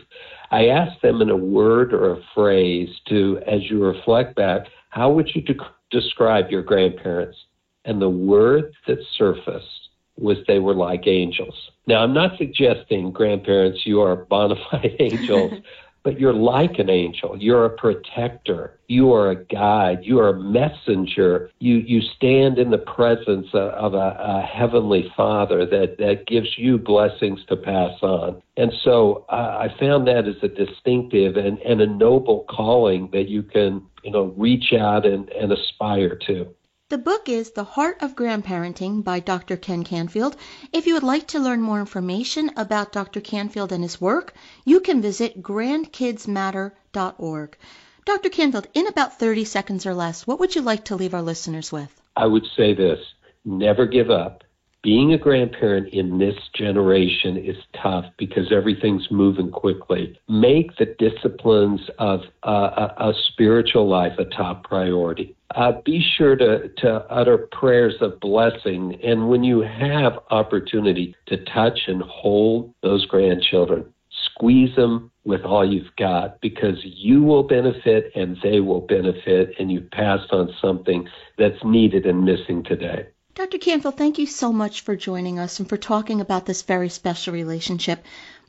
I 0.51 0.67
asked 0.67 1.01
them 1.01 1.21
in 1.21 1.29
a 1.29 1.37
word 1.37 1.93
or 1.93 2.13
a 2.13 2.21
phrase 2.33 2.89
to, 3.09 3.39
as 3.47 3.61
you 3.69 3.83
reflect 3.83 4.35
back, 4.35 4.67
how 4.89 5.11
would 5.11 5.29
you 5.33 5.41
de- 5.41 5.55
describe 5.91 6.49
your 6.49 6.61
grandparents? 6.61 7.37
And 7.85 8.01
the 8.01 8.09
word 8.09 8.73
that 8.87 8.97
surfaced 9.17 9.84
was 10.17 10.37
they 10.47 10.59
were 10.59 10.75
like 10.75 11.07
angels. 11.07 11.71
Now, 11.87 12.03
I'm 12.03 12.13
not 12.13 12.37
suggesting, 12.37 13.11
grandparents, 13.11 13.85
you 13.85 14.01
are 14.01 14.15
bona 14.15 14.55
fide 14.71 14.95
angels, 14.99 15.53
but 16.05 16.19
you're 16.19 16.33
like 16.33 16.77
an 16.77 16.89
angel. 16.89 17.35
You're 17.37 17.65
a 17.65 17.69
protector. 17.69 18.79
You 18.87 19.11
are 19.11 19.31
a 19.31 19.43
guide. 19.43 19.99
You 20.03 20.19
are 20.19 20.29
a 20.29 20.39
messenger. 20.39 21.49
You, 21.57 21.77
you 21.77 21.99
stand 22.15 22.59
in 22.59 22.69
the 22.69 22.77
presence 22.77 23.47
of, 23.53 23.69
of 23.71 23.93
a, 23.95 24.15
a, 24.19 24.41
heavenly 24.41 25.11
Father 25.17 25.65
that, 25.65 25.97
that 25.97 26.27
gives 26.27 26.57
you 26.57 26.77
blessings 26.77 27.39
to 27.49 27.57
pass 27.57 27.97
on. 28.03 28.39
And 28.55 28.71
so 28.83 29.25
uh, 29.29 29.67
I 29.67 29.75
found 29.79 30.07
that 30.07 30.27
as 30.27 30.35
a 30.43 30.47
distinctive 30.47 31.37
and, 31.37 31.57
and 31.59 31.81
a 31.81 31.87
noble 31.87 32.45
calling 32.47 33.09
that 33.11 33.27
you 33.27 33.41
can, 33.41 33.81
you 34.03 34.11
know, 34.11 34.33
reach 34.37 34.73
out 34.73 35.07
and, 35.07 35.27
and 35.29 35.51
aspire 35.51 36.15
to. 36.27 36.47
The 36.95 37.01
book 37.01 37.27
is 37.27 37.51
The 37.51 37.65
Heart 37.65 37.97
of 37.99 38.15
Grandparenting 38.15 39.03
by 39.03 39.19
Dr. 39.19 39.57
Ken 39.57 39.83
Canfield. 39.83 40.37
If 40.71 40.87
you 40.87 40.93
would 40.93 41.03
like 41.03 41.27
to 41.27 41.41
learn 41.41 41.61
more 41.61 41.81
information 41.81 42.51
about 42.55 42.93
Dr. 42.93 43.19
Canfield 43.19 43.73
and 43.73 43.83
his 43.83 43.99
work, 43.99 44.33
you 44.63 44.79
can 44.79 45.01
visit 45.01 45.43
grandkidsmatter.org. 45.43 47.57
Dr. 48.05 48.29
Canfield, 48.29 48.67
in 48.73 48.87
about 48.87 49.19
30 49.19 49.43
seconds 49.43 49.85
or 49.85 49.93
less, 49.93 50.25
what 50.25 50.39
would 50.39 50.55
you 50.55 50.61
like 50.61 50.85
to 50.85 50.95
leave 50.95 51.13
our 51.13 51.21
listeners 51.21 51.69
with? 51.69 52.01
I 52.15 52.27
would 52.27 52.45
say 52.55 52.73
this 52.73 53.01
never 53.43 53.85
give 53.85 54.09
up 54.09 54.44
being 54.85 55.13
a 55.13 55.17
grandparent 55.17 55.87
in 55.87 56.19
this 56.19 56.35
generation 56.53 57.37
is 57.37 57.57
tough 57.81 58.05
because 58.19 58.51
everything's 58.51 59.09
moving 59.09 59.49
quickly. 59.49 60.15
Make 60.29 60.77
the 60.77 60.95
disciplines 60.99 61.81
of 61.97 62.19
uh, 62.45 62.51
a, 62.99 63.09
a, 63.09 63.13
spiritual 63.31 63.89
life 63.89 64.11
a 64.19 64.25
top 64.25 64.63
priority. 64.63 65.35
Uh, 65.55 65.71
be 65.83 66.05
sure 66.15 66.35
to, 66.35 66.69
to 66.77 66.89
utter 67.09 67.49
prayers 67.51 67.95
of 67.99 68.19
blessing. 68.19 68.99
And 69.03 69.27
when 69.27 69.43
you 69.43 69.61
have 69.61 70.19
opportunity 70.29 71.15
to 71.29 71.43
touch 71.45 71.79
and 71.87 72.03
hold 72.03 72.71
those 72.83 73.07
grandchildren, 73.07 73.91
squeeze 74.27 74.75
them 74.75 75.09
with 75.23 75.41
all 75.41 75.67
you've 75.67 75.95
got 75.97 76.39
because 76.41 76.77
you 76.83 77.23
will 77.23 77.41
benefit 77.41 78.11
and 78.15 78.37
they 78.43 78.59
will 78.59 78.81
benefit, 78.81 79.55
and 79.57 79.71
you've 79.71 79.89
passed 79.89 80.31
on 80.31 80.53
something 80.61 81.07
that's 81.39 81.63
needed 81.63 82.05
and 82.05 82.23
missing 82.23 82.63
today. 82.63 83.07
Dr. 83.35 83.57
Canfield, 83.57 83.97
thank 83.97 84.17
you 84.17 84.27
so 84.27 84.53
much 84.53 84.79
for 84.81 84.95
joining 84.95 85.39
us 85.39 85.59
and 85.59 85.67
for 85.67 85.75
talking 85.75 86.21
about 86.21 86.45
this 86.45 86.61
very 86.61 86.87
special 86.87 87.33
relationship. 87.33 88.01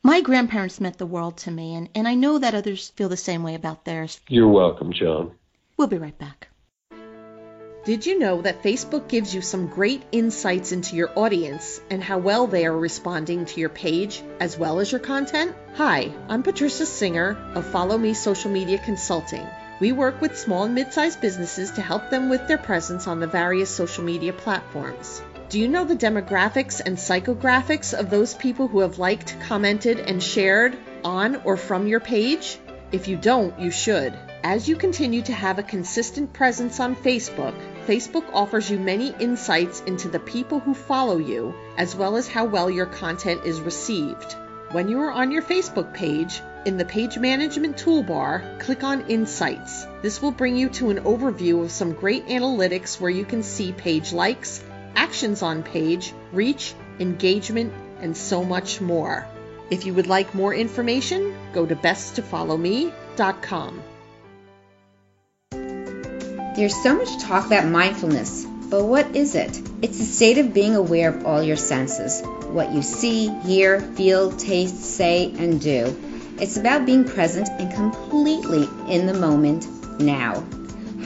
My 0.05 0.21
grandparents 0.21 0.81
meant 0.81 0.97
the 0.97 1.07
world 1.07 1.39
to 1.39 1.51
me, 1.51 1.75
and, 1.75 1.89
and 1.97 2.07
I 2.07 2.15
know 2.15 2.39
that 2.39 2.55
others 2.55 2.91
feel 2.91 3.09
the 3.09 3.17
same 3.17 3.43
way 3.43 3.57
about 3.57 3.85
theirs. 3.85 4.21
You're 4.29 4.47
welcome, 4.47 4.93
Joan. 4.93 5.33
We'll 5.77 5.89
be 5.89 5.99
right 5.99 6.17
back. 6.17 6.51
Did 7.85 8.07
you 8.07 8.21
know 8.21 8.43
that 8.43 8.63
Facebook 8.63 9.09
gives 9.09 9.35
you 9.35 9.41
some 9.41 9.67
great 9.67 10.05
insights 10.13 10.71
into 10.71 10.95
your 10.95 11.11
audience 11.19 11.81
and 11.91 12.01
how 12.01 12.19
well 12.19 12.47
they 12.47 12.65
are 12.65 12.79
responding 12.79 13.45
to 13.47 13.61
your 13.61 13.69
page 13.69 14.23
as 14.39 14.57
well 14.57 14.79
as 14.79 14.93
your 14.93 15.01
content? 15.01 15.57
Hi, 15.75 16.13
I'm 16.29 16.45
Patricia 16.45 16.87
Singer 16.87 17.37
of 17.57 17.67
Follow 17.67 17.99
Me 17.99 18.15
Social 18.15 18.53
Media 18.53 18.79
Consulting. 18.79 19.47
We 19.79 19.93
work 19.93 20.23
with 20.23 20.39
small 20.39 20.65
and 20.65 20.75
mid 20.75 20.95
sized 20.95 21.21
businesses 21.21 21.71
to 21.73 21.83
help 21.83 22.09
them 22.09 22.31
with 22.31 22.49
their 22.49 22.57
presence 22.57 23.07
on 23.07 23.21
the 23.21 23.27
various 23.27 23.69
social 23.69 24.05
media 24.05 24.33
platforms. 24.33 25.21
Do 25.51 25.61
you 25.61 25.69
know 25.69 25.85
the 25.85 25.95
demographics 25.95 26.81
and 26.85 26.97
psychographics 26.97 27.93
of 27.93 28.09
those 28.09 28.33
people 28.33 28.69
who 28.69 28.81
have 28.81 28.99
liked, 28.99 29.37
commented, 29.41 30.01
and 30.01 30.23
shared 30.23 30.77
on 31.05 31.37
or 31.45 31.59
from 31.59 31.87
your 31.87 32.01
page? 32.01 32.59
If 32.91 33.07
you 33.07 33.17
don't, 33.17 33.59
you 33.61 33.71
should. 33.71 34.15
As 34.43 34.67
you 34.67 34.77
continue 34.77 35.21
to 35.23 35.33
have 35.33 35.59
a 35.59 35.63
consistent 35.63 36.33
presence 36.33 36.81
on 36.81 36.97
Facebook, 36.97 37.55
Facebook 37.87 38.25
offers 38.33 38.71
you 38.71 38.79
many 38.79 39.15
insights 39.19 39.83
into 39.87 40.09
the 40.09 40.21
people 40.21 40.59
who 40.59 40.73
follow 40.73 41.19
you, 41.19 41.55
as 41.77 41.95
well 41.95 42.17
as 42.17 42.27
how 42.27 42.47
well 42.47 42.71
your 42.71 42.87
content 42.87 43.45
is 43.45 43.61
received. 43.61 44.33
When 44.73 44.89
you 44.89 45.01
are 45.01 45.13
on 45.13 45.31
your 45.31 45.43
Facebook 45.43 45.93
page, 45.93 46.41
in 46.67 46.77
the 46.77 46.85
Page 46.85 47.17
Management 47.17 47.77
toolbar, 47.77 48.59
click 48.59 48.83
on 48.83 49.09
Insights. 49.09 49.87
This 50.03 50.21
will 50.21 50.33
bring 50.33 50.57
you 50.57 50.69
to 50.71 50.91
an 50.91 51.05
overview 51.05 51.63
of 51.63 51.71
some 51.71 51.93
great 51.93 52.27
analytics 52.27 53.01
where 53.01 53.09
you 53.09 53.25
can 53.25 53.45
see 53.45 53.71
page 53.71 54.13
likes, 54.13 54.65
actions 54.97 55.43
on 55.43 55.63
page, 55.63 56.13
reach, 56.33 56.75
engagement, 56.99 57.73
and 58.01 58.17
so 58.17 58.43
much 58.43 58.81
more. 58.81 59.25
If 59.71 59.87
you 59.87 59.95
would 59.95 60.09
like 60.09 60.35
more 60.35 60.53
information, 60.53 61.37
go 61.53 61.65
to 61.65 61.77
besttofollowme.com. 61.77 63.83
There's 66.57 66.83
so 66.83 66.97
much 66.97 67.23
talk 67.23 67.47
about 67.47 67.67
mindfulness, 67.67 68.45
but 68.45 68.85
what 68.85 69.15
is 69.15 69.37
it? 69.37 69.57
It's 69.83 69.99
the 69.99 70.05
state 70.05 70.39
of 70.39 70.53
being 70.53 70.75
aware 70.75 71.11
of 71.11 71.27
all 71.27 71.45
your 71.45 71.57
senses 71.57 72.25
what 72.47 72.73
you 72.73 72.83
see, 72.83 73.29
hear, 73.41 73.81
feel, 73.81 74.33
taste, 74.33 74.81
say, 74.81 75.33
and 75.37 75.61
do 75.61 76.16
it's 76.39 76.57
about 76.57 76.85
being 76.85 77.05
present 77.05 77.49
and 77.59 77.73
completely 77.73 78.69
in 78.89 79.07
the 79.07 79.15
moment 79.15 79.67
now. 80.01 80.45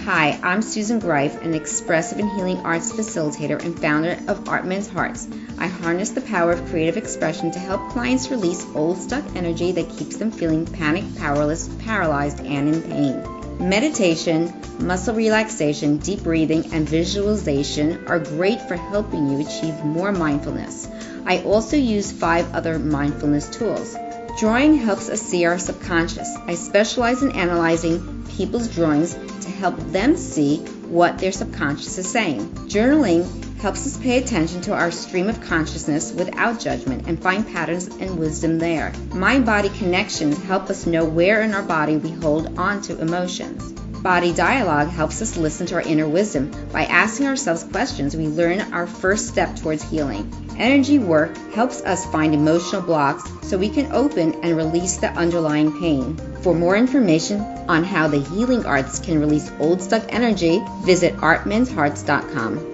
Hi, 0.05 0.41
I'm 0.43 0.63
Susan 0.63 0.99
Greif, 0.99 1.41
an 1.43 1.55
expressive 1.55 2.19
and 2.19 2.31
healing 2.33 2.59
arts 2.61 2.91
facilitator 2.91 3.63
and 3.63 3.79
founder 3.79 4.19
of 4.27 4.49
Art 4.49 4.67
Mends 4.67 4.89
Hearts. 4.89 5.29
I 5.59 5.69
harness 5.69 6.11
the 6.11 6.23
power 6.23 6.53
of 6.53 6.67
creative 6.71 6.97
expression 6.97 7.53
to 7.53 7.59
help 7.59 7.91
clients 7.91 8.31
release 8.31 8.65
old 8.75 8.99
stuck 8.99 9.25
energy 9.37 9.73
that 9.73 9.91
keeps 9.91 10.17
them 10.17 10.33
feeling 10.33 10.67
panicked, 10.67 11.17
powerless, 11.19 11.69
paralyzed, 11.81 12.41
and 12.41 12.75
in 12.75 12.83
pain. 12.83 13.69
Meditation, 13.69 14.53
muscle 14.81 15.15
relaxation, 15.15 15.99
deep 15.99 16.23
breathing, 16.23 16.73
and 16.73 16.89
visualization 16.89 18.05
are 18.09 18.19
great 18.19 18.61
for 18.63 18.77
helping 18.77 19.29
you 19.31 19.47
achieve 19.47 19.85
more 19.85 20.13
mindfulness. 20.13 20.89
I 21.27 21.43
also 21.43 21.77
use 21.77 22.11
five 22.11 22.53
other 22.55 22.79
mindfulness 22.79 23.49
tools. 23.51 23.95
Drawing 24.39 24.77
helps 24.77 25.09
us 25.09 25.21
see 25.21 25.45
our 25.45 25.59
subconscious. 25.59 26.35
I 26.47 26.55
specialize 26.55 27.23
in 27.23 27.33
analyzing 27.33 28.25
people's 28.29 28.69
drawings 28.69 29.15
to 29.15 29.51
help 29.51 29.77
them 29.93 30.17
see 30.17 30.59
what 30.89 31.19
their 31.19 31.33
subconscious 31.33 31.99
is 31.99 32.11
saying. 32.11 32.49
Journaling 32.69 33.59
helps 33.61 33.87
us 33.87 33.99
pay 33.99 34.17
attention 34.17 34.63
to 34.63 34.73
our 34.73 34.91
stream 34.91 35.29
of 35.29 35.41
consciousness 35.43 36.13
without 36.13 36.59
judgment 36.59 37.07
and 37.07 37.23
find 37.23 37.47
patterns 37.47 37.89
and 37.89 38.19
wisdom 38.19 38.59
there. 38.59 38.93
Mind 39.13 39.45
body 39.45 39.69
connections 39.69 40.43
help 40.45 40.71
us 40.71 40.87
know 40.87 41.05
where 41.05 41.43
in 41.43 41.53
our 41.53 41.63
body 41.63 41.99
we 41.99 42.11
hold 42.11 42.59
on 42.59 42.81
to 42.83 42.99
emotions. 43.01 43.75
Body 44.03 44.33
dialogue 44.33 44.89
helps 44.89 45.21
us 45.21 45.37
listen 45.37 45.67
to 45.67 45.75
our 45.75 45.83
inner 45.83 46.09
wisdom. 46.09 46.51
By 46.73 46.85
asking 46.87 47.27
ourselves 47.27 47.65
questions, 47.65 48.17
we 48.17 48.29
learn 48.29 48.73
our 48.73 48.87
first 48.87 49.29
step 49.29 49.57
towards 49.57 49.83
healing. 49.83 50.33
Energy 50.57 50.99
work 50.99 51.37
helps 51.53 51.83
us 51.83 52.07
find 52.07 52.35
emotional 52.35 52.81
blocks 52.81 53.31
so 53.43 53.59
we 53.59 53.69
can 53.69 53.93
open 53.93 54.43
and 54.43 54.57
release 54.57 54.97
the 54.97 55.09
underlying 55.09 55.79
pain. 55.81 56.17
For 56.41 56.55
more 56.55 56.77
information 56.77 57.41
on 57.69 57.85
how 57.85 58.09
the 58.09 58.21
healing 58.21 58.65
arts 58.65 58.99
can 58.99 59.21
release 59.21 59.51
old 59.61 59.83
stuck 59.83 60.05
energy, 60.09 60.63
visit 60.83 61.17
artmendshearts.com. 61.17 62.70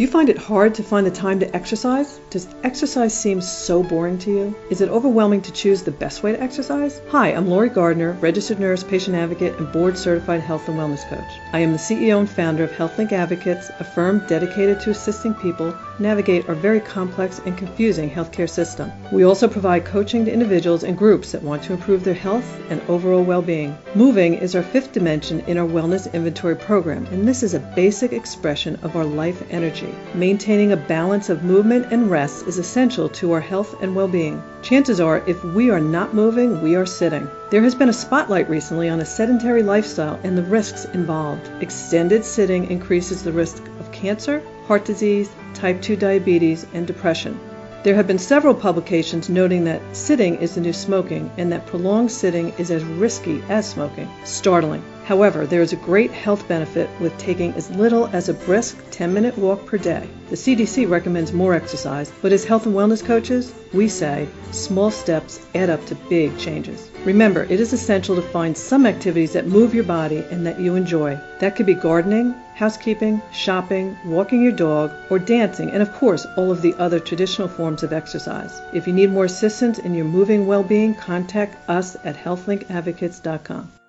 Do 0.00 0.04
you 0.06 0.10
find 0.10 0.30
it 0.30 0.38
hard 0.38 0.76
to 0.76 0.82
find 0.82 1.06
the 1.06 1.10
time 1.10 1.40
to 1.40 1.54
exercise? 1.54 2.20
Does 2.30 2.48
exercise 2.62 3.12
seem 3.12 3.42
so 3.42 3.82
boring 3.82 4.16
to 4.20 4.30
you? 4.30 4.56
Is 4.70 4.80
it 4.80 4.88
overwhelming 4.88 5.42
to 5.42 5.52
choose 5.52 5.82
the 5.82 5.90
best 5.90 6.22
way 6.22 6.32
to 6.32 6.42
exercise? 6.42 7.02
Hi, 7.10 7.34
I'm 7.34 7.48
Lori 7.48 7.68
Gardner, 7.68 8.12
registered 8.12 8.60
nurse, 8.60 8.82
patient 8.82 9.14
advocate, 9.14 9.58
and 9.58 9.70
board 9.70 9.98
certified 9.98 10.40
health 10.40 10.66
and 10.70 10.78
wellness 10.78 11.06
coach. 11.10 11.30
I 11.52 11.58
am 11.58 11.72
the 11.72 11.78
CEO 11.78 12.18
and 12.18 12.30
founder 12.30 12.64
of 12.64 12.70
HealthLink 12.70 13.12
Advocates, 13.12 13.70
a 13.78 13.84
firm 13.84 14.26
dedicated 14.26 14.80
to 14.80 14.90
assisting 14.90 15.34
people 15.34 15.76
navigate 16.00 16.48
our 16.48 16.54
very 16.54 16.80
complex 16.80 17.40
and 17.44 17.56
confusing 17.56 18.10
healthcare 18.10 18.48
system. 18.48 18.90
We 19.12 19.24
also 19.24 19.46
provide 19.46 19.84
coaching 19.84 20.24
to 20.24 20.32
individuals 20.32 20.82
and 20.82 20.96
groups 20.96 21.32
that 21.32 21.42
want 21.42 21.62
to 21.64 21.72
improve 21.72 22.02
their 22.02 22.14
health 22.14 22.58
and 22.70 22.80
overall 22.88 23.22
well-being. 23.22 23.76
Moving 23.94 24.34
is 24.34 24.56
our 24.56 24.62
fifth 24.62 24.92
dimension 24.92 25.40
in 25.40 25.58
our 25.58 25.66
wellness 25.66 26.12
inventory 26.12 26.56
program, 26.56 27.06
and 27.06 27.28
this 27.28 27.42
is 27.42 27.54
a 27.54 27.72
basic 27.76 28.12
expression 28.12 28.78
of 28.82 28.96
our 28.96 29.04
life 29.04 29.42
energy. 29.50 29.94
Maintaining 30.14 30.72
a 30.72 30.76
balance 30.76 31.28
of 31.28 31.44
movement 31.44 31.92
and 31.92 32.10
rest 32.10 32.46
is 32.46 32.58
essential 32.58 33.08
to 33.10 33.32
our 33.32 33.40
health 33.40 33.82
and 33.82 33.94
well 33.94 34.08
being. 34.08 34.42
Chances 34.62 35.00
are, 35.00 35.22
if 35.26 35.42
we 35.42 35.70
are 35.70 35.80
not 35.80 36.14
moving, 36.14 36.62
we 36.62 36.76
are 36.76 36.86
sitting. 36.86 37.28
There 37.50 37.62
has 37.62 37.74
been 37.74 37.88
a 37.88 37.92
spotlight 37.92 38.48
recently 38.48 38.88
on 38.88 39.00
a 39.00 39.04
sedentary 39.04 39.62
lifestyle 39.62 40.20
and 40.22 40.36
the 40.36 40.42
risks 40.42 40.84
involved. 40.84 41.50
Extended 41.60 42.24
sitting 42.24 42.70
increases 42.70 43.22
the 43.22 43.32
risk 43.32 43.62
of 43.80 43.90
cancer, 43.90 44.42
heart 44.66 44.84
disease, 44.84 45.30
type 45.54 45.82
2 45.82 45.96
diabetes, 45.96 46.66
and 46.72 46.86
depression. 46.86 47.38
There 47.82 47.94
have 47.94 48.06
been 48.06 48.18
several 48.18 48.52
publications 48.52 49.30
noting 49.30 49.64
that 49.64 49.80
sitting 49.96 50.36
is 50.36 50.54
the 50.54 50.60
new 50.60 50.74
smoking 50.74 51.30
and 51.38 51.50
that 51.50 51.66
prolonged 51.66 52.12
sitting 52.12 52.52
is 52.58 52.70
as 52.70 52.84
risky 52.84 53.42
as 53.48 53.66
smoking. 53.66 54.06
Startling. 54.24 54.82
However, 55.06 55.46
there 55.46 55.62
is 55.62 55.72
a 55.72 55.76
great 55.76 56.10
health 56.10 56.46
benefit 56.46 56.90
with 57.00 57.16
taking 57.16 57.54
as 57.54 57.70
little 57.70 58.06
as 58.12 58.28
a 58.28 58.34
brisk 58.34 58.76
10 58.90 59.14
minute 59.14 59.38
walk 59.38 59.64
per 59.64 59.78
day. 59.78 60.06
The 60.28 60.36
CDC 60.36 60.90
recommends 60.90 61.32
more 61.32 61.54
exercise, 61.54 62.12
but 62.20 62.32
as 62.32 62.44
health 62.44 62.66
and 62.66 62.74
wellness 62.74 63.02
coaches, 63.02 63.52
we 63.72 63.88
say 63.88 64.28
small 64.50 64.90
steps 64.90 65.40
add 65.54 65.70
up 65.70 65.84
to 65.86 65.94
big 65.94 66.36
changes. 66.38 66.90
Remember, 67.06 67.44
it 67.44 67.60
is 67.60 67.72
essential 67.72 68.14
to 68.14 68.22
find 68.22 68.54
some 68.54 68.84
activities 68.84 69.32
that 69.32 69.46
move 69.46 69.74
your 69.74 69.84
body 69.84 70.18
and 70.30 70.46
that 70.46 70.60
you 70.60 70.74
enjoy. 70.74 71.18
That 71.38 71.56
could 71.56 71.66
be 71.66 71.74
gardening, 71.74 72.34
housekeeping, 72.60 73.22
shopping, 73.32 73.96
walking 74.04 74.42
your 74.42 74.52
dog, 74.52 74.92
or 75.08 75.18
dancing, 75.18 75.70
and 75.70 75.82
of 75.82 75.90
course, 75.94 76.26
all 76.36 76.50
of 76.52 76.60
the 76.60 76.74
other 76.74 77.00
traditional 77.00 77.48
forms 77.48 77.82
of 77.82 77.90
exercise. 77.90 78.60
If 78.74 78.86
you 78.86 78.92
need 78.92 79.10
more 79.10 79.24
assistance 79.24 79.78
in 79.78 79.94
your 79.94 80.04
moving 80.04 80.46
well 80.46 80.62
being, 80.62 80.94
contact 80.94 81.56
us 81.70 81.96
at 82.04 82.16
healthlinkadvocates.com. 82.16 83.79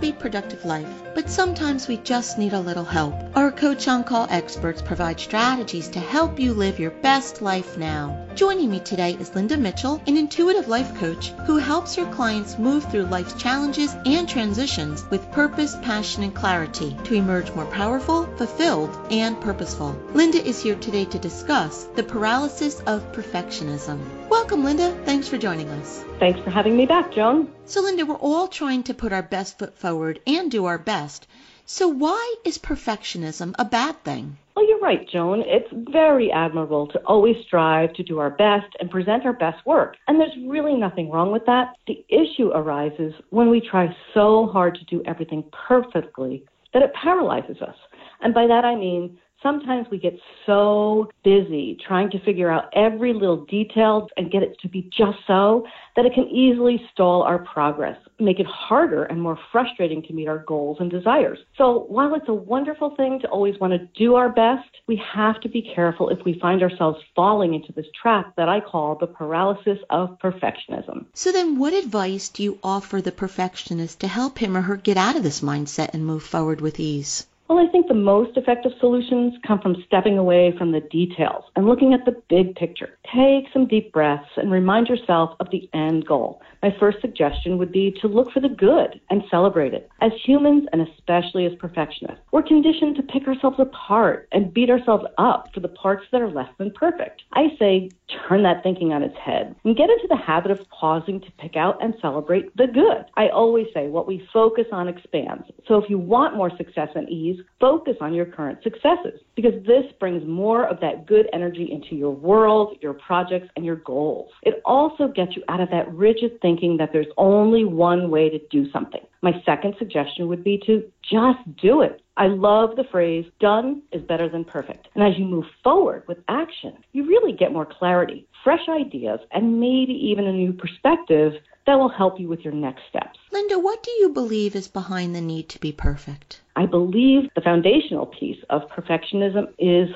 happy, 0.00 0.12
productive 0.12 0.64
life. 0.64 0.88
But 1.14 1.28
sometimes 1.28 1.86
we 1.86 1.98
just 1.98 2.38
need 2.38 2.54
a 2.54 2.60
little 2.60 2.84
help. 2.84 3.14
Our 3.36 3.52
Coach 3.52 3.86
On 3.86 4.02
Call 4.02 4.26
experts 4.30 4.80
provide 4.80 5.20
strategies 5.20 5.88
to 5.90 6.00
help 6.00 6.40
you 6.40 6.54
live 6.54 6.78
your 6.78 6.90
best 6.90 7.42
life 7.42 7.76
now. 7.76 8.26
Joining 8.34 8.70
me 8.70 8.80
today 8.80 9.18
is 9.20 9.34
Linda 9.34 9.58
Mitchell, 9.58 10.00
an 10.06 10.16
intuitive 10.16 10.68
life 10.68 10.94
coach 10.94 11.32
who 11.46 11.58
helps 11.58 11.96
her 11.96 12.10
clients 12.14 12.56
move 12.56 12.90
through 12.90 13.12
life's 13.12 13.34
challenges 13.34 13.94
and 14.06 14.26
transitions 14.26 15.04
with 15.10 15.30
purpose, 15.32 15.76
passion, 15.82 16.22
and 16.22 16.34
clarity 16.34 16.96
to 17.04 17.14
emerge 17.14 17.52
more 17.52 17.66
powerful, 17.66 18.24
fulfilled, 18.38 18.96
and 19.10 19.38
purposeful. 19.38 19.94
Linda 20.14 20.42
is 20.42 20.62
here 20.62 20.76
today 20.76 21.04
to 21.04 21.18
discuss 21.18 21.84
the 21.94 22.02
paralysis 22.02 22.80
of 22.86 23.12
perfectionism. 23.12 24.00
Welcome, 24.30 24.62
Linda. 24.62 24.96
Thanks 25.04 25.26
for 25.26 25.38
joining 25.38 25.68
us. 25.70 26.04
Thanks 26.20 26.38
for 26.38 26.50
having 26.50 26.76
me 26.76 26.86
back, 26.86 27.12
Joan. 27.12 27.52
So, 27.64 27.82
Linda, 27.82 28.06
we're 28.06 28.14
all 28.14 28.46
trying 28.46 28.84
to 28.84 28.94
put 28.94 29.12
our 29.12 29.24
best 29.24 29.58
foot 29.58 29.76
forward 29.76 30.20
and 30.24 30.48
do 30.48 30.66
our 30.66 30.78
best. 30.78 31.26
So, 31.66 31.88
why 31.88 32.36
is 32.44 32.56
perfectionism 32.56 33.56
a 33.58 33.64
bad 33.64 34.04
thing? 34.04 34.38
Well, 34.54 34.68
you're 34.68 34.78
right, 34.78 35.08
Joan. 35.08 35.42
It's 35.44 35.68
very 35.90 36.30
admirable 36.30 36.86
to 36.88 37.00
always 37.00 37.36
strive 37.44 37.92
to 37.94 38.04
do 38.04 38.20
our 38.20 38.30
best 38.30 38.68
and 38.78 38.88
present 38.88 39.26
our 39.26 39.32
best 39.32 39.66
work. 39.66 39.96
And 40.06 40.20
there's 40.20 40.36
really 40.46 40.74
nothing 40.74 41.10
wrong 41.10 41.32
with 41.32 41.46
that. 41.46 41.74
The 41.88 42.04
issue 42.08 42.50
arises 42.54 43.12
when 43.30 43.50
we 43.50 43.60
try 43.60 43.88
so 44.14 44.46
hard 44.46 44.76
to 44.76 44.84
do 44.84 45.02
everything 45.06 45.42
perfectly 45.66 46.44
that 46.72 46.82
it 46.82 46.94
paralyzes 46.94 47.60
us. 47.60 47.76
And 48.20 48.32
by 48.32 48.46
that 48.46 48.64
I 48.64 48.76
mean 48.76 49.18
sometimes 49.42 49.86
we 49.90 49.98
get 49.98 50.18
so 50.46 51.08
busy 51.24 51.78
trying 51.86 52.10
to 52.10 52.18
figure 52.24 52.50
out 52.50 52.64
every 52.74 53.12
little 53.12 53.44
detail 53.46 54.08
and 54.16 54.30
get 54.30 54.42
it 54.42 54.56
to 54.60 54.68
be 54.68 54.90
just 54.96 55.18
so 55.26 55.66
that 55.96 56.06
it 56.06 56.14
can 56.14 56.24
easily 56.28 56.80
stall 56.92 57.22
our 57.22 57.38
progress, 57.38 57.96
make 58.18 58.38
it 58.38 58.46
harder 58.46 59.04
and 59.04 59.20
more 59.20 59.38
frustrating 59.50 60.02
to 60.02 60.12
meet 60.12 60.28
our 60.28 60.38
goals 60.38 60.76
and 60.80 60.90
desires. 60.90 61.38
So 61.56 61.86
while 61.88 62.14
it's 62.14 62.28
a 62.28 62.34
wonderful 62.34 62.94
thing 62.96 63.20
to 63.20 63.28
always 63.28 63.58
want 63.58 63.72
to 63.72 63.88
do 63.98 64.14
our 64.14 64.28
best, 64.28 64.68
we 64.86 65.00
have 65.12 65.40
to 65.40 65.48
be 65.48 65.62
careful 65.74 66.08
if 66.08 66.18
we 66.24 66.38
find 66.40 66.62
ourselves 66.62 66.98
falling 67.14 67.54
into 67.54 67.72
this 67.72 67.86
trap 68.00 68.34
that 68.36 68.48
I 68.48 68.60
call 68.60 68.96
the 68.96 69.06
paralysis 69.06 69.78
of 69.90 70.18
perfectionism. 70.18 71.06
So 71.14 71.32
then 71.32 71.58
what 71.58 71.72
advice 71.72 72.28
do 72.28 72.42
you 72.42 72.58
offer 72.62 73.00
the 73.00 73.12
perfectionist 73.12 74.00
to 74.00 74.08
help 74.08 74.38
him 74.38 74.56
or 74.56 74.62
her 74.62 74.76
get 74.76 74.96
out 74.96 75.16
of 75.16 75.22
this 75.22 75.40
mindset 75.40 75.90
and 75.94 76.06
move 76.06 76.22
forward 76.22 76.60
with 76.60 76.78
ease? 76.78 77.26
Well, 77.50 77.58
I 77.58 77.68
think 77.72 77.88
the 77.88 77.94
most 77.94 78.36
effective 78.36 78.70
solutions 78.78 79.34
come 79.44 79.60
from 79.60 79.74
stepping 79.84 80.16
away 80.16 80.54
from 80.56 80.70
the 80.70 80.82
details 80.82 81.42
and 81.56 81.66
looking 81.66 81.92
at 81.92 82.04
the 82.04 82.14
big 82.28 82.54
picture. 82.54 82.96
Take 83.12 83.46
some 83.52 83.66
deep 83.66 83.92
breaths 83.92 84.30
and 84.36 84.52
remind 84.52 84.86
yourself 84.86 85.30
of 85.40 85.50
the 85.50 85.68
end 85.74 86.06
goal. 86.06 86.40
My 86.62 86.74
first 86.78 87.00
suggestion 87.00 87.56
would 87.58 87.72
be 87.72 87.90
to 88.02 88.08
look 88.08 88.32
for 88.32 88.40
the 88.40 88.48
good 88.48 89.00
and 89.08 89.22
celebrate 89.30 89.72
it. 89.72 89.88
As 90.00 90.12
humans, 90.24 90.66
and 90.72 90.86
especially 90.86 91.46
as 91.46 91.52
perfectionists, 91.58 92.22
we're 92.32 92.42
conditioned 92.42 92.96
to 92.96 93.02
pick 93.02 93.26
ourselves 93.26 93.58
apart 93.58 94.28
and 94.32 94.52
beat 94.52 94.68
ourselves 94.68 95.04
up 95.16 95.48
for 95.54 95.60
the 95.60 95.68
parts 95.68 96.04
that 96.12 96.20
are 96.20 96.30
less 96.30 96.50
than 96.58 96.70
perfect. 96.72 97.22
I 97.32 97.48
say 97.58 97.88
turn 98.28 98.42
that 98.42 98.62
thinking 98.62 98.92
on 98.92 99.02
its 99.02 99.16
head 99.16 99.54
and 99.64 99.76
get 99.76 99.88
into 99.88 100.06
the 100.08 100.16
habit 100.16 100.50
of 100.50 100.58
pausing 100.70 101.20
to 101.20 101.30
pick 101.38 101.56
out 101.56 101.82
and 101.82 101.94
celebrate 102.02 102.54
the 102.56 102.66
good. 102.66 103.04
I 103.16 103.28
always 103.28 103.66
say 103.72 103.88
what 103.88 104.06
we 104.06 104.28
focus 104.32 104.66
on 104.72 104.88
expands. 104.88 105.44
So 105.66 105.76
if 105.76 105.88
you 105.88 105.98
want 105.98 106.36
more 106.36 106.50
success 106.56 106.88
and 106.94 107.08
ease, 107.08 107.40
focus 107.60 107.96
on 108.00 108.14
your 108.14 108.26
current 108.26 108.62
successes 108.62 109.20
because 109.34 109.54
this 109.64 109.84
brings 109.98 110.26
more 110.26 110.66
of 110.66 110.80
that 110.80 111.06
good 111.06 111.28
energy 111.32 111.70
into 111.70 111.94
your 111.94 112.10
world, 112.10 112.76
your 112.80 112.94
projects, 112.94 113.48
and 113.56 113.64
your 113.64 113.76
goals. 113.76 114.30
It 114.42 114.60
also 114.64 115.08
gets 115.08 115.36
you 115.36 115.42
out 115.48 115.60
of 115.60 115.70
that 115.70 115.92
rigid 115.94 116.40
thinking 116.50 116.76
that 116.78 116.92
there's 116.92 117.06
only 117.16 117.64
one 117.64 118.10
way 118.10 118.28
to 118.28 118.38
do 118.50 118.70
something. 118.72 119.00
My 119.22 119.40
second 119.46 119.74
suggestion 119.78 120.26
would 120.28 120.42
be 120.42 120.60
to 120.66 120.82
just 121.02 121.38
do 121.62 121.82
it. 121.82 122.02
I 122.16 122.26
love 122.26 122.76
the 122.76 122.84
phrase, 122.90 123.24
done 123.38 123.82
is 123.92 124.02
better 124.02 124.28
than 124.28 124.44
perfect. 124.44 124.88
And 124.94 125.04
as 125.04 125.16
you 125.16 125.24
move 125.24 125.44
forward 125.62 126.02
with 126.08 126.18
action, 126.28 126.76
you 126.92 127.06
really 127.06 127.32
get 127.32 127.52
more 127.52 127.66
clarity, 127.66 128.26
fresh 128.42 128.68
ideas, 128.68 129.20
and 129.30 129.60
maybe 129.60 129.92
even 129.92 130.26
a 130.26 130.32
new 130.32 130.52
perspective 130.52 131.34
that 131.66 131.78
will 131.78 131.88
help 131.88 132.18
you 132.18 132.28
with 132.28 132.40
your 132.40 132.52
next 132.52 132.82
steps. 132.88 133.18
Linda, 133.30 133.58
what 133.58 133.82
do 133.82 133.92
you 133.92 134.08
believe 134.08 134.56
is 134.56 134.66
behind 134.66 135.14
the 135.14 135.20
need 135.20 135.48
to 135.50 135.60
be 135.60 135.72
perfect? 135.72 136.40
I 136.56 136.66
believe 136.66 137.30
the 137.34 137.42
foundational 137.42 138.06
piece 138.06 138.42
of 138.50 138.62
perfectionism 138.68 139.52
is 139.58 139.88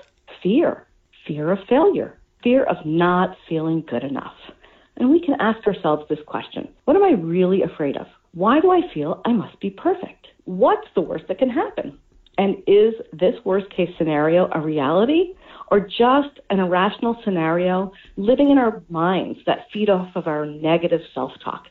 fear 0.42 0.86
fear 1.26 1.50
of 1.50 1.58
failure, 1.68 2.18
fear 2.42 2.64
of 2.64 2.76
not 2.84 3.34
feeling 3.48 3.82
good 3.88 4.04
enough. 4.04 4.36
And 4.96 5.10
we 5.10 5.20
can 5.20 5.34
ask 5.40 5.66
ourselves 5.66 6.04
this 6.08 6.18
question 6.26 6.68
What 6.84 6.96
am 6.96 7.04
I 7.04 7.12
really 7.12 7.62
afraid 7.62 7.96
of? 7.96 8.06
Why 8.32 8.60
do 8.60 8.70
I 8.70 8.80
feel 8.92 9.20
I 9.24 9.32
must 9.32 9.58
be 9.60 9.70
perfect? 9.70 10.26
What's 10.44 10.88
the 10.94 11.00
worst 11.00 11.24
that 11.28 11.38
can 11.38 11.50
happen? 11.50 11.98
And 12.36 12.56
is 12.66 12.94
this 13.12 13.34
worst 13.44 13.70
case 13.70 13.90
scenario 13.96 14.48
a 14.52 14.60
reality 14.60 15.34
or 15.70 15.80
just 15.80 16.40
an 16.50 16.58
irrational 16.58 17.16
scenario 17.24 17.92
living 18.16 18.50
in 18.50 18.58
our 18.58 18.82
minds 18.88 19.38
that 19.46 19.66
feed 19.72 19.88
off 19.88 20.08
of 20.16 20.26
our 20.26 20.44
negative 20.44 21.00
self 21.14 21.32
talk? 21.42 21.64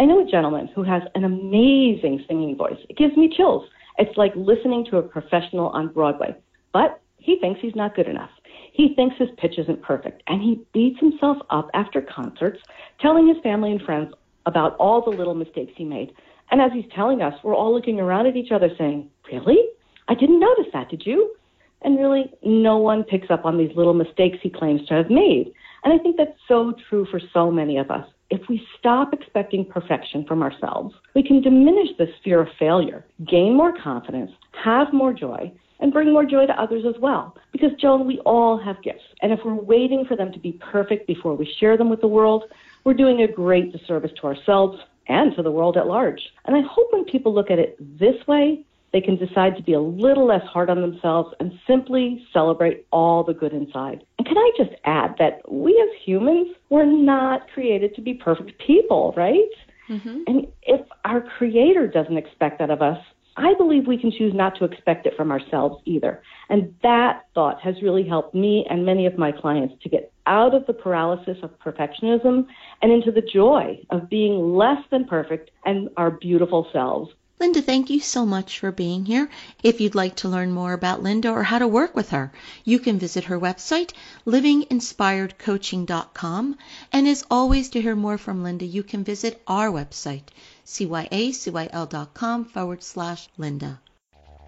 I 0.00 0.04
know 0.04 0.24
a 0.26 0.30
gentleman 0.30 0.68
who 0.74 0.84
has 0.84 1.02
an 1.16 1.24
amazing 1.24 2.24
singing 2.28 2.56
voice. 2.56 2.78
It 2.88 2.96
gives 2.96 3.16
me 3.16 3.32
chills. 3.36 3.68
It's 3.98 4.16
like 4.16 4.32
listening 4.36 4.86
to 4.90 4.98
a 4.98 5.02
professional 5.02 5.68
on 5.70 5.88
Broadway. 5.88 6.36
But 6.72 7.00
he 7.16 7.38
thinks 7.40 7.60
he's 7.60 7.74
not 7.74 7.96
good 7.96 8.06
enough. 8.06 8.30
He 8.78 8.94
thinks 8.94 9.16
his 9.18 9.28
pitch 9.38 9.58
isn't 9.58 9.82
perfect, 9.82 10.22
and 10.28 10.40
he 10.40 10.64
beats 10.72 11.00
himself 11.00 11.36
up 11.50 11.68
after 11.74 12.00
concerts, 12.00 12.60
telling 13.00 13.26
his 13.26 13.36
family 13.42 13.72
and 13.72 13.82
friends 13.82 14.14
about 14.46 14.76
all 14.76 15.02
the 15.02 15.10
little 15.10 15.34
mistakes 15.34 15.72
he 15.76 15.84
made. 15.84 16.12
And 16.52 16.62
as 16.62 16.70
he's 16.72 16.84
telling 16.94 17.20
us, 17.20 17.34
we're 17.42 17.56
all 17.56 17.74
looking 17.74 17.98
around 17.98 18.28
at 18.28 18.36
each 18.36 18.52
other 18.52 18.70
saying, 18.78 19.10
Really? 19.32 19.58
I 20.06 20.14
didn't 20.14 20.38
notice 20.38 20.66
that, 20.72 20.90
did 20.90 21.04
you? 21.04 21.34
And 21.82 21.98
really, 21.98 22.32
no 22.44 22.76
one 22.76 23.02
picks 23.02 23.30
up 23.30 23.44
on 23.44 23.58
these 23.58 23.76
little 23.76 23.94
mistakes 23.94 24.38
he 24.40 24.48
claims 24.48 24.86
to 24.86 24.94
have 24.94 25.10
made. 25.10 25.52
And 25.82 25.92
I 25.92 25.98
think 25.98 26.16
that's 26.16 26.38
so 26.46 26.72
true 26.88 27.04
for 27.10 27.20
so 27.32 27.50
many 27.50 27.78
of 27.78 27.90
us. 27.90 28.06
If 28.30 28.48
we 28.48 28.64
stop 28.78 29.12
expecting 29.12 29.64
perfection 29.64 30.24
from 30.24 30.40
ourselves, 30.40 30.94
we 31.16 31.24
can 31.24 31.40
diminish 31.40 31.88
this 31.98 32.10
fear 32.22 32.40
of 32.42 32.48
failure, 32.60 33.04
gain 33.26 33.56
more 33.56 33.72
confidence, 33.76 34.30
have 34.52 34.92
more 34.92 35.12
joy, 35.12 35.52
and 35.80 35.92
bring 35.92 36.12
more 36.12 36.24
joy 36.24 36.46
to 36.46 36.60
others 36.60 36.84
as 36.86 37.00
well. 37.00 37.36
Because, 37.52 37.70
Joan, 37.80 38.06
we 38.06 38.18
all 38.20 38.58
have 38.58 38.82
gifts. 38.82 39.04
And 39.22 39.32
if 39.32 39.40
we're 39.44 39.54
waiting 39.54 40.04
for 40.06 40.16
them 40.16 40.32
to 40.32 40.38
be 40.38 40.52
perfect 40.52 41.06
before 41.06 41.34
we 41.34 41.52
share 41.58 41.76
them 41.76 41.90
with 41.90 42.00
the 42.00 42.08
world, 42.08 42.44
we're 42.84 42.94
doing 42.94 43.22
a 43.22 43.28
great 43.28 43.72
disservice 43.72 44.12
to 44.20 44.26
ourselves 44.26 44.78
and 45.08 45.34
to 45.36 45.42
the 45.42 45.50
world 45.50 45.76
at 45.76 45.86
large. 45.86 46.20
And 46.44 46.56
I 46.56 46.60
hope 46.60 46.88
when 46.92 47.04
people 47.04 47.34
look 47.34 47.50
at 47.50 47.58
it 47.58 47.76
this 47.98 48.26
way, 48.26 48.64
they 48.92 49.00
can 49.00 49.16
decide 49.16 49.56
to 49.56 49.62
be 49.62 49.74
a 49.74 49.80
little 49.80 50.26
less 50.26 50.44
hard 50.46 50.70
on 50.70 50.80
themselves 50.80 51.34
and 51.40 51.52
simply 51.66 52.26
celebrate 52.32 52.86
all 52.90 53.22
the 53.22 53.34
good 53.34 53.52
inside. 53.52 54.04
And 54.16 54.26
can 54.26 54.38
I 54.38 54.50
just 54.56 54.70
add 54.84 55.14
that 55.18 55.42
we 55.50 55.72
as 55.72 56.02
humans, 56.04 56.48
we're 56.70 56.86
not 56.86 57.50
created 57.52 57.94
to 57.96 58.00
be 58.00 58.14
perfect 58.14 58.58
people, 58.66 59.12
right? 59.16 59.48
Mm-hmm. 59.90 60.22
And 60.26 60.46
if 60.62 60.80
our 61.04 61.20
creator 61.20 61.86
doesn't 61.86 62.16
expect 62.16 62.58
that 62.60 62.70
of 62.70 62.80
us, 62.82 62.98
I 63.38 63.54
believe 63.54 63.86
we 63.86 63.98
can 63.98 64.10
choose 64.10 64.34
not 64.34 64.58
to 64.58 64.64
expect 64.64 65.06
it 65.06 65.14
from 65.16 65.30
ourselves 65.30 65.80
either. 65.84 66.20
And 66.48 66.74
that 66.82 67.26
thought 67.34 67.60
has 67.60 67.80
really 67.82 68.02
helped 68.02 68.34
me 68.34 68.66
and 68.68 68.84
many 68.84 69.06
of 69.06 69.16
my 69.16 69.30
clients 69.30 69.80
to 69.84 69.88
get 69.88 70.12
out 70.26 70.54
of 70.54 70.66
the 70.66 70.72
paralysis 70.72 71.38
of 71.44 71.56
perfectionism 71.60 72.48
and 72.82 72.92
into 72.92 73.12
the 73.12 73.22
joy 73.22 73.78
of 73.90 74.10
being 74.10 74.56
less 74.56 74.82
than 74.90 75.04
perfect 75.04 75.52
and 75.64 75.88
our 75.96 76.10
beautiful 76.10 76.66
selves. 76.72 77.12
Linda, 77.38 77.62
thank 77.62 77.88
you 77.88 78.00
so 78.00 78.26
much 78.26 78.58
for 78.58 78.72
being 78.72 79.04
here. 79.04 79.30
If 79.62 79.80
you'd 79.80 79.94
like 79.94 80.16
to 80.16 80.28
learn 80.28 80.50
more 80.50 80.72
about 80.72 81.04
Linda 81.04 81.30
or 81.30 81.44
how 81.44 81.60
to 81.60 81.68
work 81.68 81.94
with 81.94 82.10
her, 82.10 82.32
you 82.64 82.80
can 82.80 82.98
visit 82.98 83.22
her 83.24 83.38
website, 83.38 83.92
livinginspiredcoaching.com. 84.26 86.58
And 86.92 87.06
as 87.06 87.24
always, 87.30 87.68
to 87.70 87.80
hear 87.80 87.94
more 87.94 88.18
from 88.18 88.42
Linda, 88.42 88.64
you 88.64 88.82
can 88.82 89.04
visit 89.04 89.40
our 89.46 89.68
website, 89.68 90.24
cyacyl.com 90.68 92.44
forward 92.44 92.82
slash 92.82 93.28
Linda. 93.38 93.80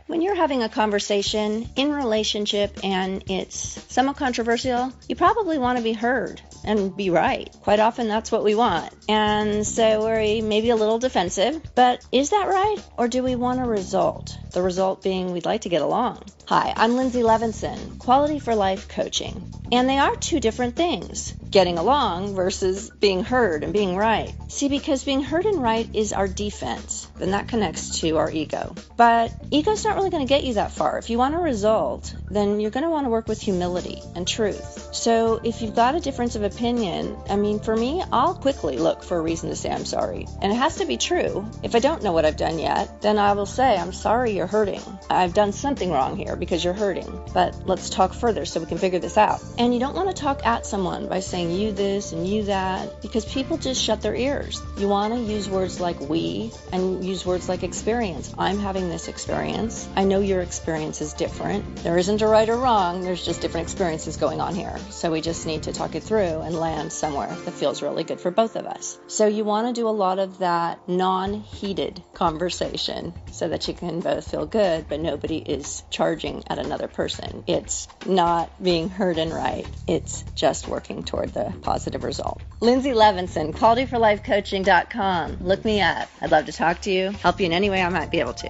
When 0.06 0.22
you're 0.22 0.34
having 0.34 0.64
a 0.64 0.68
conversation 0.68 1.68
in 1.76 1.92
relationship 1.92 2.80
and 2.82 3.22
it's 3.30 3.80
somewhat 3.92 4.16
controversial, 4.16 4.92
you 5.08 5.14
probably 5.14 5.56
want 5.56 5.78
to 5.78 5.84
be 5.84 5.92
heard 5.92 6.42
and 6.64 6.96
be 6.96 7.10
right. 7.10 7.48
Quite 7.62 7.78
often 7.78 8.08
that's 8.08 8.32
what 8.32 8.42
we 8.42 8.56
want. 8.56 8.92
And 9.08 9.64
so 9.64 10.02
we're 10.02 10.42
maybe 10.42 10.70
a 10.70 10.76
little 10.76 10.98
defensive, 10.98 11.62
but 11.76 12.04
is 12.10 12.30
that 12.30 12.48
right? 12.48 12.78
Or 12.98 13.06
do 13.06 13.22
we 13.22 13.36
want 13.36 13.60
a 13.60 13.64
result? 13.64 14.36
The 14.52 14.62
result 14.62 15.02
being 15.02 15.32
we'd 15.32 15.44
like 15.44 15.60
to 15.60 15.68
get 15.68 15.80
along. 15.80 16.24
Hi, 16.46 16.72
I'm 16.76 16.96
Lindsay 16.96 17.22
Levinson, 17.22 17.98
Quality 18.00 18.40
for 18.40 18.56
Life 18.56 18.88
Coaching. 18.88 19.44
And 19.70 19.88
they 19.88 19.98
are 19.98 20.16
two 20.16 20.40
different 20.40 20.74
things 20.74 21.32
getting 21.48 21.78
along 21.78 22.34
versus 22.34 22.90
being 23.00 23.22
heard 23.22 23.62
and 23.62 23.72
being 23.72 23.96
right. 23.96 24.34
See, 24.48 24.68
because 24.68 25.04
being 25.04 25.22
heard 25.22 25.44
and 25.44 25.62
right 25.62 25.88
is 25.94 26.12
our 26.12 26.26
defense, 26.26 27.08
then 27.18 27.32
that 27.32 27.46
connects 27.46 28.00
to 28.00 28.18
our 28.18 28.30
ego. 28.30 28.74
But 28.96 29.32
ego's 29.52 29.84
not 29.84 29.96
really 29.96 30.10
going 30.10 30.26
to 30.26 30.28
get 30.28 30.44
you 30.44 30.54
that 30.54 30.72
far. 30.72 30.98
If 30.98 31.10
you 31.10 31.18
want 31.18 31.36
a 31.36 31.38
result, 31.38 32.14
then 32.28 32.58
you're 32.58 32.72
going 32.72 32.84
to 32.84 32.90
want 32.90 33.06
to 33.06 33.10
work 33.10 33.28
with 33.28 33.40
humility 33.40 34.02
and 34.16 34.26
truth. 34.26 34.88
So 34.92 35.40
if 35.42 35.62
you've 35.62 35.76
got 35.76 35.94
a 35.94 36.00
difference 36.00 36.34
of 36.34 36.42
opinion, 36.42 37.16
I 37.28 37.36
mean, 37.36 37.60
for 37.60 37.76
me, 37.76 38.02
I'll 38.12 38.34
quickly 38.34 38.78
look 38.78 39.04
for 39.04 39.16
a 39.16 39.22
reason 39.22 39.50
to 39.50 39.56
say 39.56 39.70
I'm 39.70 39.84
sorry. 39.84 40.26
And 40.42 40.52
it 40.52 40.56
has 40.56 40.76
to 40.76 40.84
be 40.86 40.96
true. 40.96 41.48
If 41.62 41.76
I 41.76 41.78
don't 41.78 42.02
know 42.02 42.12
what 42.12 42.24
I've 42.24 42.36
done 42.36 42.58
yet, 42.58 43.02
then 43.02 43.18
I 43.18 43.32
will 43.34 43.46
say, 43.46 43.76
I'm 43.76 43.92
sorry 43.92 44.39
you're 44.40 44.46
hurting. 44.46 44.80
I've 45.10 45.34
done 45.34 45.52
something 45.52 45.90
wrong 45.90 46.16
here 46.16 46.34
because 46.34 46.64
you're 46.64 46.72
hurting. 46.72 47.20
But 47.34 47.68
let's 47.68 47.90
talk 47.90 48.14
further 48.14 48.46
so 48.46 48.58
we 48.58 48.64
can 48.64 48.78
figure 48.78 48.98
this 48.98 49.18
out. 49.18 49.42
And 49.58 49.74
you 49.74 49.78
don't 49.78 49.94
want 49.94 50.08
to 50.08 50.14
talk 50.14 50.46
at 50.46 50.64
someone 50.64 51.08
by 51.08 51.20
saying 51.20 51.50
you 51.50 51.72
this 51.72 52.12
and 52.12 52.26
you 52.26 52.44
that 52.44 53.02
because 53.02 53.26
people 53.26 53.58
just 53.58 53.82
shut 53.82 54.00
their 54.00 54.14
ears. 54.14 54.62
You 54.78 54.88
want 54.88 55.12
to 55.12 55.20
use 55.20 55.46
words 55.46 55.78
like 55.78 56.00
we 56.00 56.52
and 56.72 57.04
use 57.04 57.26
words 57.26 57.50
like 57.50 57.62
experience. 57.62 58.34
I'm 58.38 58.58
having 58.58 58.88
this 58.88 59.08
experience. 59.08 59.86
I 59.94 60.04
know 60.04 60.20
your 60.20 60.40
experience 60.40 61.02
is 61.02 61.12
different. 61.12 61.76
There 61.76 61.98
isn't 61.98 62.22
a 62.22 62.26
right 62.26 62.48
or 62.48 62.56
wrong, 62.56 63.02
there's 63.02 63.22
just 63.22 63.42
different 63.42 63.66
experiences 63.66 64.16
going 64.16 64.40
on 64.40 64.54
here. 64.54 64.78
So 64.88 65.10
we 65.10 65.20
just 65.20 65.44
need 65.44 65.64
to 65.64 65.74
talk 65.74 65.94
it 65.94 66.02
through 66.02 66.40
and 66.40 66.54
land 66.54 66.94
somewhere 66.94 67.36
that 67.44 67.52
feels 67.52 67.82
really 67.82 68.04
good 68.04 68.22
for 68.22 68.30
both 68.30 68.56
of 68.56 68.64
us. 68.64 68.98
So 69.06 69.26
you 69.26 69.44
want 69.44 69.66
to 69.66 69.78
do 69.78 69.86
a 69.86 69.90
lot 69.90 70.18
of 70.18 70.38
that 70.38 70.88
non 70.88 71.34
heated 71.34 72.02
conversation 72.14 73.12
so 73.32 73.46
that 73.46 73.68
you 73.68 73.74
can 73.74 74.00
both 74.00 74.29
feel 74.30 74.46
good, 74.46 74.88
but 74.88 75.00
nobody 75.00 75.38
is 75.38 75.82
charging 75.90 76.44
at 76.46 76.58
another 76.58 76.88
person. 76.88 77.44
It's 77.46 77.88
not 78.06 78.62
being 78.62 78.88
heard 78.88 79.18
and 79.18 79.32
right, 79.32 79.66
it's 79.86 80.24
just 80.34 80.68
working 80.68 81.02
toward 81.02 81.34
the 81.34 81.52
positive 81.62 82.04
result. 82.04 82.40
Lindsay 82.60 82.90
Levinson, 82.90 83.52
qualityforlifecoaching.com. 83.52 85.38
Look 85.40 85.64
me 85.64 85.80
up. 85.80 86.08
I'd 86.20 86.30
love 86.30 86.46
to 86.46 86.52
talk 86.52 86.80
to 86.82 86.90
you, 86.90 87.10
help 87.10 87.40
you 87.40 87.46
in 87.46 87.52
any 87.52 87.70
way 87.70 87.82
I 87.82 87.88
might 87.88 88.10
be 88.10 88.20
able 88.20 88.34
to. 88.34 88.48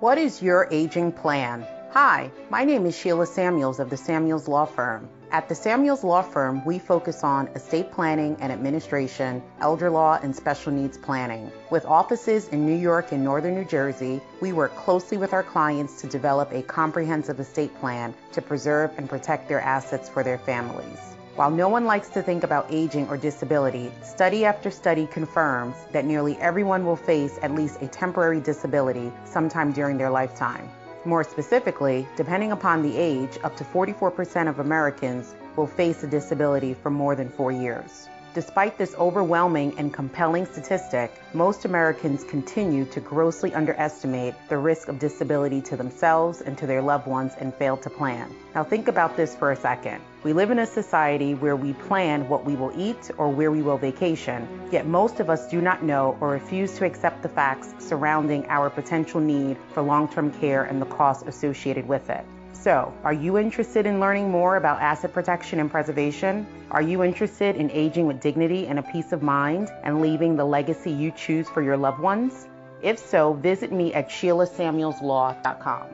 What 0.00 0.16
is 0.16 0.40
your 0.40 0.68
aging 0.70 1.12
plan? 1.12 1.66
Hi, 1.90 2.30
my 2.50 2.64
name 2.64 2.86
is 2.86 2.96
Sheila 2.96 3.26
Samuels 3.26 3.80
of 3.80 3.90
the 3.90 3.96
Samuels 3.96 4.46
Law 4.46 4.64
Firm. 4.64 5.08
At 5.30 5.46
the 5.46 5.54
Samuels 5.54 6.04
Law 6.04 6.22
Firm, 6.22 6.64
we 6.64 6.78
focus 6.78 7.22
on 7.22 7.48
estate 7.48 7.92
planning 7.92 8.34
and 8.40 8.50
administration, 8.50 9.42
elder 9.60 9.90
law, 9.90 10.18
and 10.22 10.34
special 10.34 10.72
needs 10.72 10.96
planning. 10.96 11.52
With 11.68 11.84
offices 11.84 12.48
in 12.48 12.64
New 12.64 12.74
York 12.74 13.12
and 13.12 13.22
northern 13.22 13.54
New 13.54 13.66
Jersey, 13.66 14.22
we 14.40 14.54
work 14.54 14.74
closely 14.74 15.18
with 15.18 15.34
our 15.34 15.42
clients 15.42 16.00
to 16.00 16.06
develop 16.06 16.50
a 16.50 16.62
comprehensive 16.62 17.40
estate 17.40 17.78
plan 17.78 18.14
to 18.32 18.40
preserve 18.40 18.90
and 18.96 19.06
protect 19.06 19.50
their 19.50 19.60
assets 19.60 20.08
for 20.08 20.22
their 20.22 20.38
families. 20.38 20.98
While 21.36 21.50
no 21.50 21.68
one 21.68 21.84
likes 21.84 22.08
to 22.10 22.22
think 22.22 22.42
about 22.42 22.66
aging 22.70 23.06
or 23.08 23.18
disability, 23.18 23.92
study 24.02 24.46
after 24.46 24.70
study 24.70 25.06
confirms 25.06 25.76
that 25.92 26.06
nearly 26.06 26.38
everyone 26.38 26.86
will 26.86 26.96
face 26.96 27.38
at 27.42 27.54
least 27.54 27.82
a 27.82 27.86
temporary 27.86 28.40
disability 28.40 29.12
sometime 29.26 29.72
during 29.72 29.98
their 29.98 30.10
lifetime. 30.10 30.70
More 31.08 31.24
specifically, 31.24 32.06
depending 32.16 32.52
upon 32.52 32.82
the 32.82 32.94
age, 32.98 33.38
up 33.42 33.56
to 33.56 33.64
44% 33.64 34.46
of 34.46 34.58
Americans 34.58 35.34
will 35.56 35.66
face 35.66 36.02
a 36.02 36.06
disability 36.06 36.74
for 36.74 36.90
more 36.90 37.16
than 37.16 37.30
four 37.30 37.50
years. 37.50 38.10
Despite 38.38 38.78
this 38.78 38.94
overwhelming 38.94 39.76
and 39.78 39.92
compelling 39.92 40.46
statistic, 40.46 41.10
most 41.34 41.64
Americans 41.64 42.22
continue 42.22 42.84
to 42.84 43.00
grossly 43.00 43.52
underestimate 43.52 44.32
the 44.48 44.56
risk 44.56 44.86
of 44.86 45.00
disability 45.00 45.60
to 45.62 45.76
themselves 45.76 46.40
and 46.40 46.56
to 46.56 46.64
their 46.64 46.80
loved 46.80 47.08
ones 47.08 47.32
and 47.40 47.52
fail 47.52 47.76
to 47.78 47.90
plan. 47.90 48.32
Now, 48.54 48.62
think 48.62 48.86
about 48.86 49.16
this 49.16 49.34
for 49.34 49.50
a 49.50 49.56
second. 49.56 50.00
We 50.22 50.32
live 50.32 50.52
in 50.52 50.60
a 50.60 50.66
society 50.66 51.34
where 51.34 51.56
we 51.56 51.72
plan 51.72 52.28
what 52.28 52.44
we 52.44 52.54
will 52.54 52.72
eat 52.76 53.10
or 53.18 53.28
where 53.28 53.50
we 53.50 53.60
will 53.60 53.76
vacation, 53.76 54.46
yet 54.70 54.86
most 54.86 55.18
of 55.18 55.30
us 55.30 55.48
do 55.48 55.60
not 55.60 55.82
know 55.82 56.16
or 56.20 56.28
refuse 56.28 56.78
to 56.78 56.84
accept 56.84 57.24
the 57.24 57.28
facts 57.28 57.74
surrounding 57.80 58.46
our 58.46 58.70
potential 58.70 59.20
need 59.20 59.56
for 59.74 59.82
long 59.82 60.08
term 60.08 60.30
care 60.30 60.62
and 60.62 60.80
the 60.80 60.86
costs 60.86 61.24
associated 61.26 61.88
with 61.88 62.08
it. 62.08 62.24
So, 62.62 62.92
are 63.04 63.12
you 63.12 63.38
interested 63.38 63.86
in 63.86 64.00
learning 64.00 64.30
more 64.30 64.56
about 64.56 64.80
asset 64.82 65.12
protection 65.12 65.60
and 65.60 65.70
preservation? 65.70 66.44
Are 66.72 66.82
you 66.82 67.04
interested 67.04 67.54
in 67.54 67.70
aging 67.70 68.06
with 68.08 68.20
dignity 68.20 68.66
and 68.66 68.80
a 68.80 68.82
peace 68.82 69.12
of 69.12 69.22
mind 69.22 69.70
and 69.84 70.02
leaving 70.02 70.36
the 70.36 70.44
legacy 70.44 70.90
you 70.90 71.12
choose 71.12 71.48
for 71.48 71.62
your 71.62 71.76
loved 71.76 72.00
ones? 72.00 72.48
If 72.82 72.98
so, 72.98 73.32
visit 73.32 73.70
me 73.70 73.94
at 73.94 74.08
SheilaSamuelsLaw.com. 74.08 75.86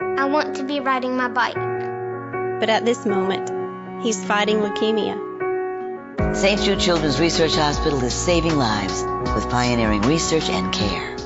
I 0.00 0.24
want 0.26 0.56
to 0.56 0.64
be 0.64 0.80
riding 0.80 1.16
my 1.16 1.28
bike. 1.28 1.54
But 2.60 2.68
at 2.68 2.84
this 2.84 3.06
moment, 3.06 4.04
he's 4.04 4.22
fighting 4.22 4.58
leukemia. 4.58 6.36
St. 6.36 6.60
Jude 6.60 6.80
Children's 6.80 7.18
Research 7.18 7.54
Hospital 7.54 8.02
is 8.04 8.12
saving 8.12 8.56
lives 8.56 9.02
with 9.34 9.48
pioneering 9.50 10.02
research 10.02 10.50
and 10.50 10.72
care 10.74 11.16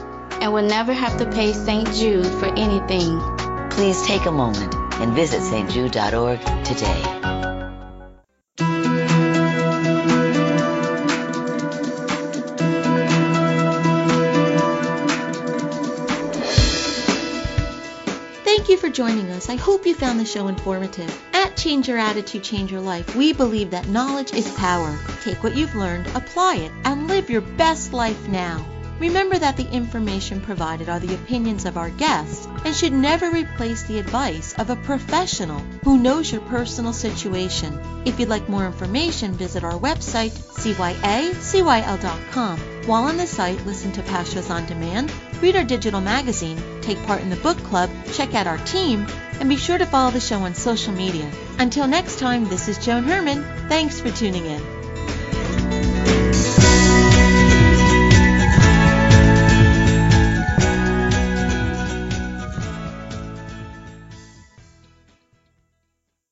and 0.40 0.52
will 0.52 0.66
never 0.66 0.92
have 0.92 1.18
to 1.18 1.26
pay 1.26 1.52
St. 1.52 1.92
Jude 1.92 2.26
for 2.26 2.46
anything. 2.56 3.20
Please 3.70 4.02
take 4.06 4.26
a 4.26 4.32
moment 4.32 4.74
and 4.74 5.14
visit 5.14 5.40
stjude.org 5.40 6.40
today. 6.64 7.20
Thank 18.44 18.68
you 18.68 18.76
for 18.76 18.90
joining 18.90 19.30
us. 19.30 19.48
I 19.48 19.56
hope 19.56 19.86
you 19.86 19.94
found 19.94 20.20
the 20.20 20.24
show 20.24 20.48
informative. 20.48 21.10
At 21.32 21.56
Change 21.56 21.88
Your 21.88 21.98
Attitude, 21.98 22.42
Change 22.42 22.70
Your 22.70 22.80
Life, 22.80 23.16
we 23.16 23.32
believe 23.32 23.70
that 23.70 23.88
knowledge 23.88 24.32
is 24.32 24.50
power. 24.54 24.98
Take 25.22 25.42
what 25.42 25.56
you've 25.56 25.74
learned, 25.74 26.08
apply 26.08 26.56
it, 26.56 26.72
and 26.84 27.08
live 27.08 27.30
your 27.30 27.40
best 27.40 27.92
life 27.92 28.28
now. 28.28 28.64
Remember 29.00 29.38
that 29.38 29.56
the 29.56 29.68
information 29.72 30.42
provided 30.42 30.90
are 30.90 31.00
the 31.00 31.14
opinions 31.14 31.64
of 31.64 31.78
our 31.78 31.88
guests 31.88 32.46
and 32.66 32.76
should 32.76 32.92
never 32.92 33.30
replace 33.30 33.82
the 33.84 33.98
advice 33.98 34.52
of 34.58 34.68
a 34.68 34.76
professional 34.76 35.60
who 35.84 35.96
knows 35.98 36.30
your 36.30 36.42
personal 36.42 36.92
situation. 36.92 37.80
If 38.04 38.20
you'd 38.20 38.28
like 38.28 38.46
more 38.50 38.66
information, 38.66 39.32
visit 39.32 39.64
our 39.64 39.78
website, 39.78 40.32
cyacyl.com. 40.32 41.80
While 42.86 43.04
on 43.04 43.16
the 43.16 43.26
site, 43.26 43.64
listen 43.64 43.92
to 43.92 44.02
past 44.02 44.34
shows 44.34 44.50
on 44.50 44.66
demand, 44.66 45.10
read 45.40 45.56
our 45.56 45.64
digital 45.64 46.02
magazine, 46.02 46.62
take 46.82 47.02
part 47.06 47.22
in 47.22 47.30
the 47.30 47.36
book 47.36 47.56
club, 47.64 47.88
check 48.12 48.34
out 48.34 48.46
our 48.46 48.58
team, 48.58 49.06
and 49.40 49.48
be 49.48 49.56
sure 49.56 49.78
to 49.78 49.86
follow 49.86 50.10
the 50.10 50.20
show 50.20 50.40
on 50.40 50.54
social 50.54 50.92
media. 50.92 51.30
Until 51.58 51.86
next 51.86 52.18
time, 52.18 52.44
this 52.44 52.68
is 52.68 52.76
Joan 52.76 53.04
Herman. 53.04 53.42
Thanks 53.70 53.98
for 53.98 54.10
tuning 54.10 54.44
in. 54.44 54.79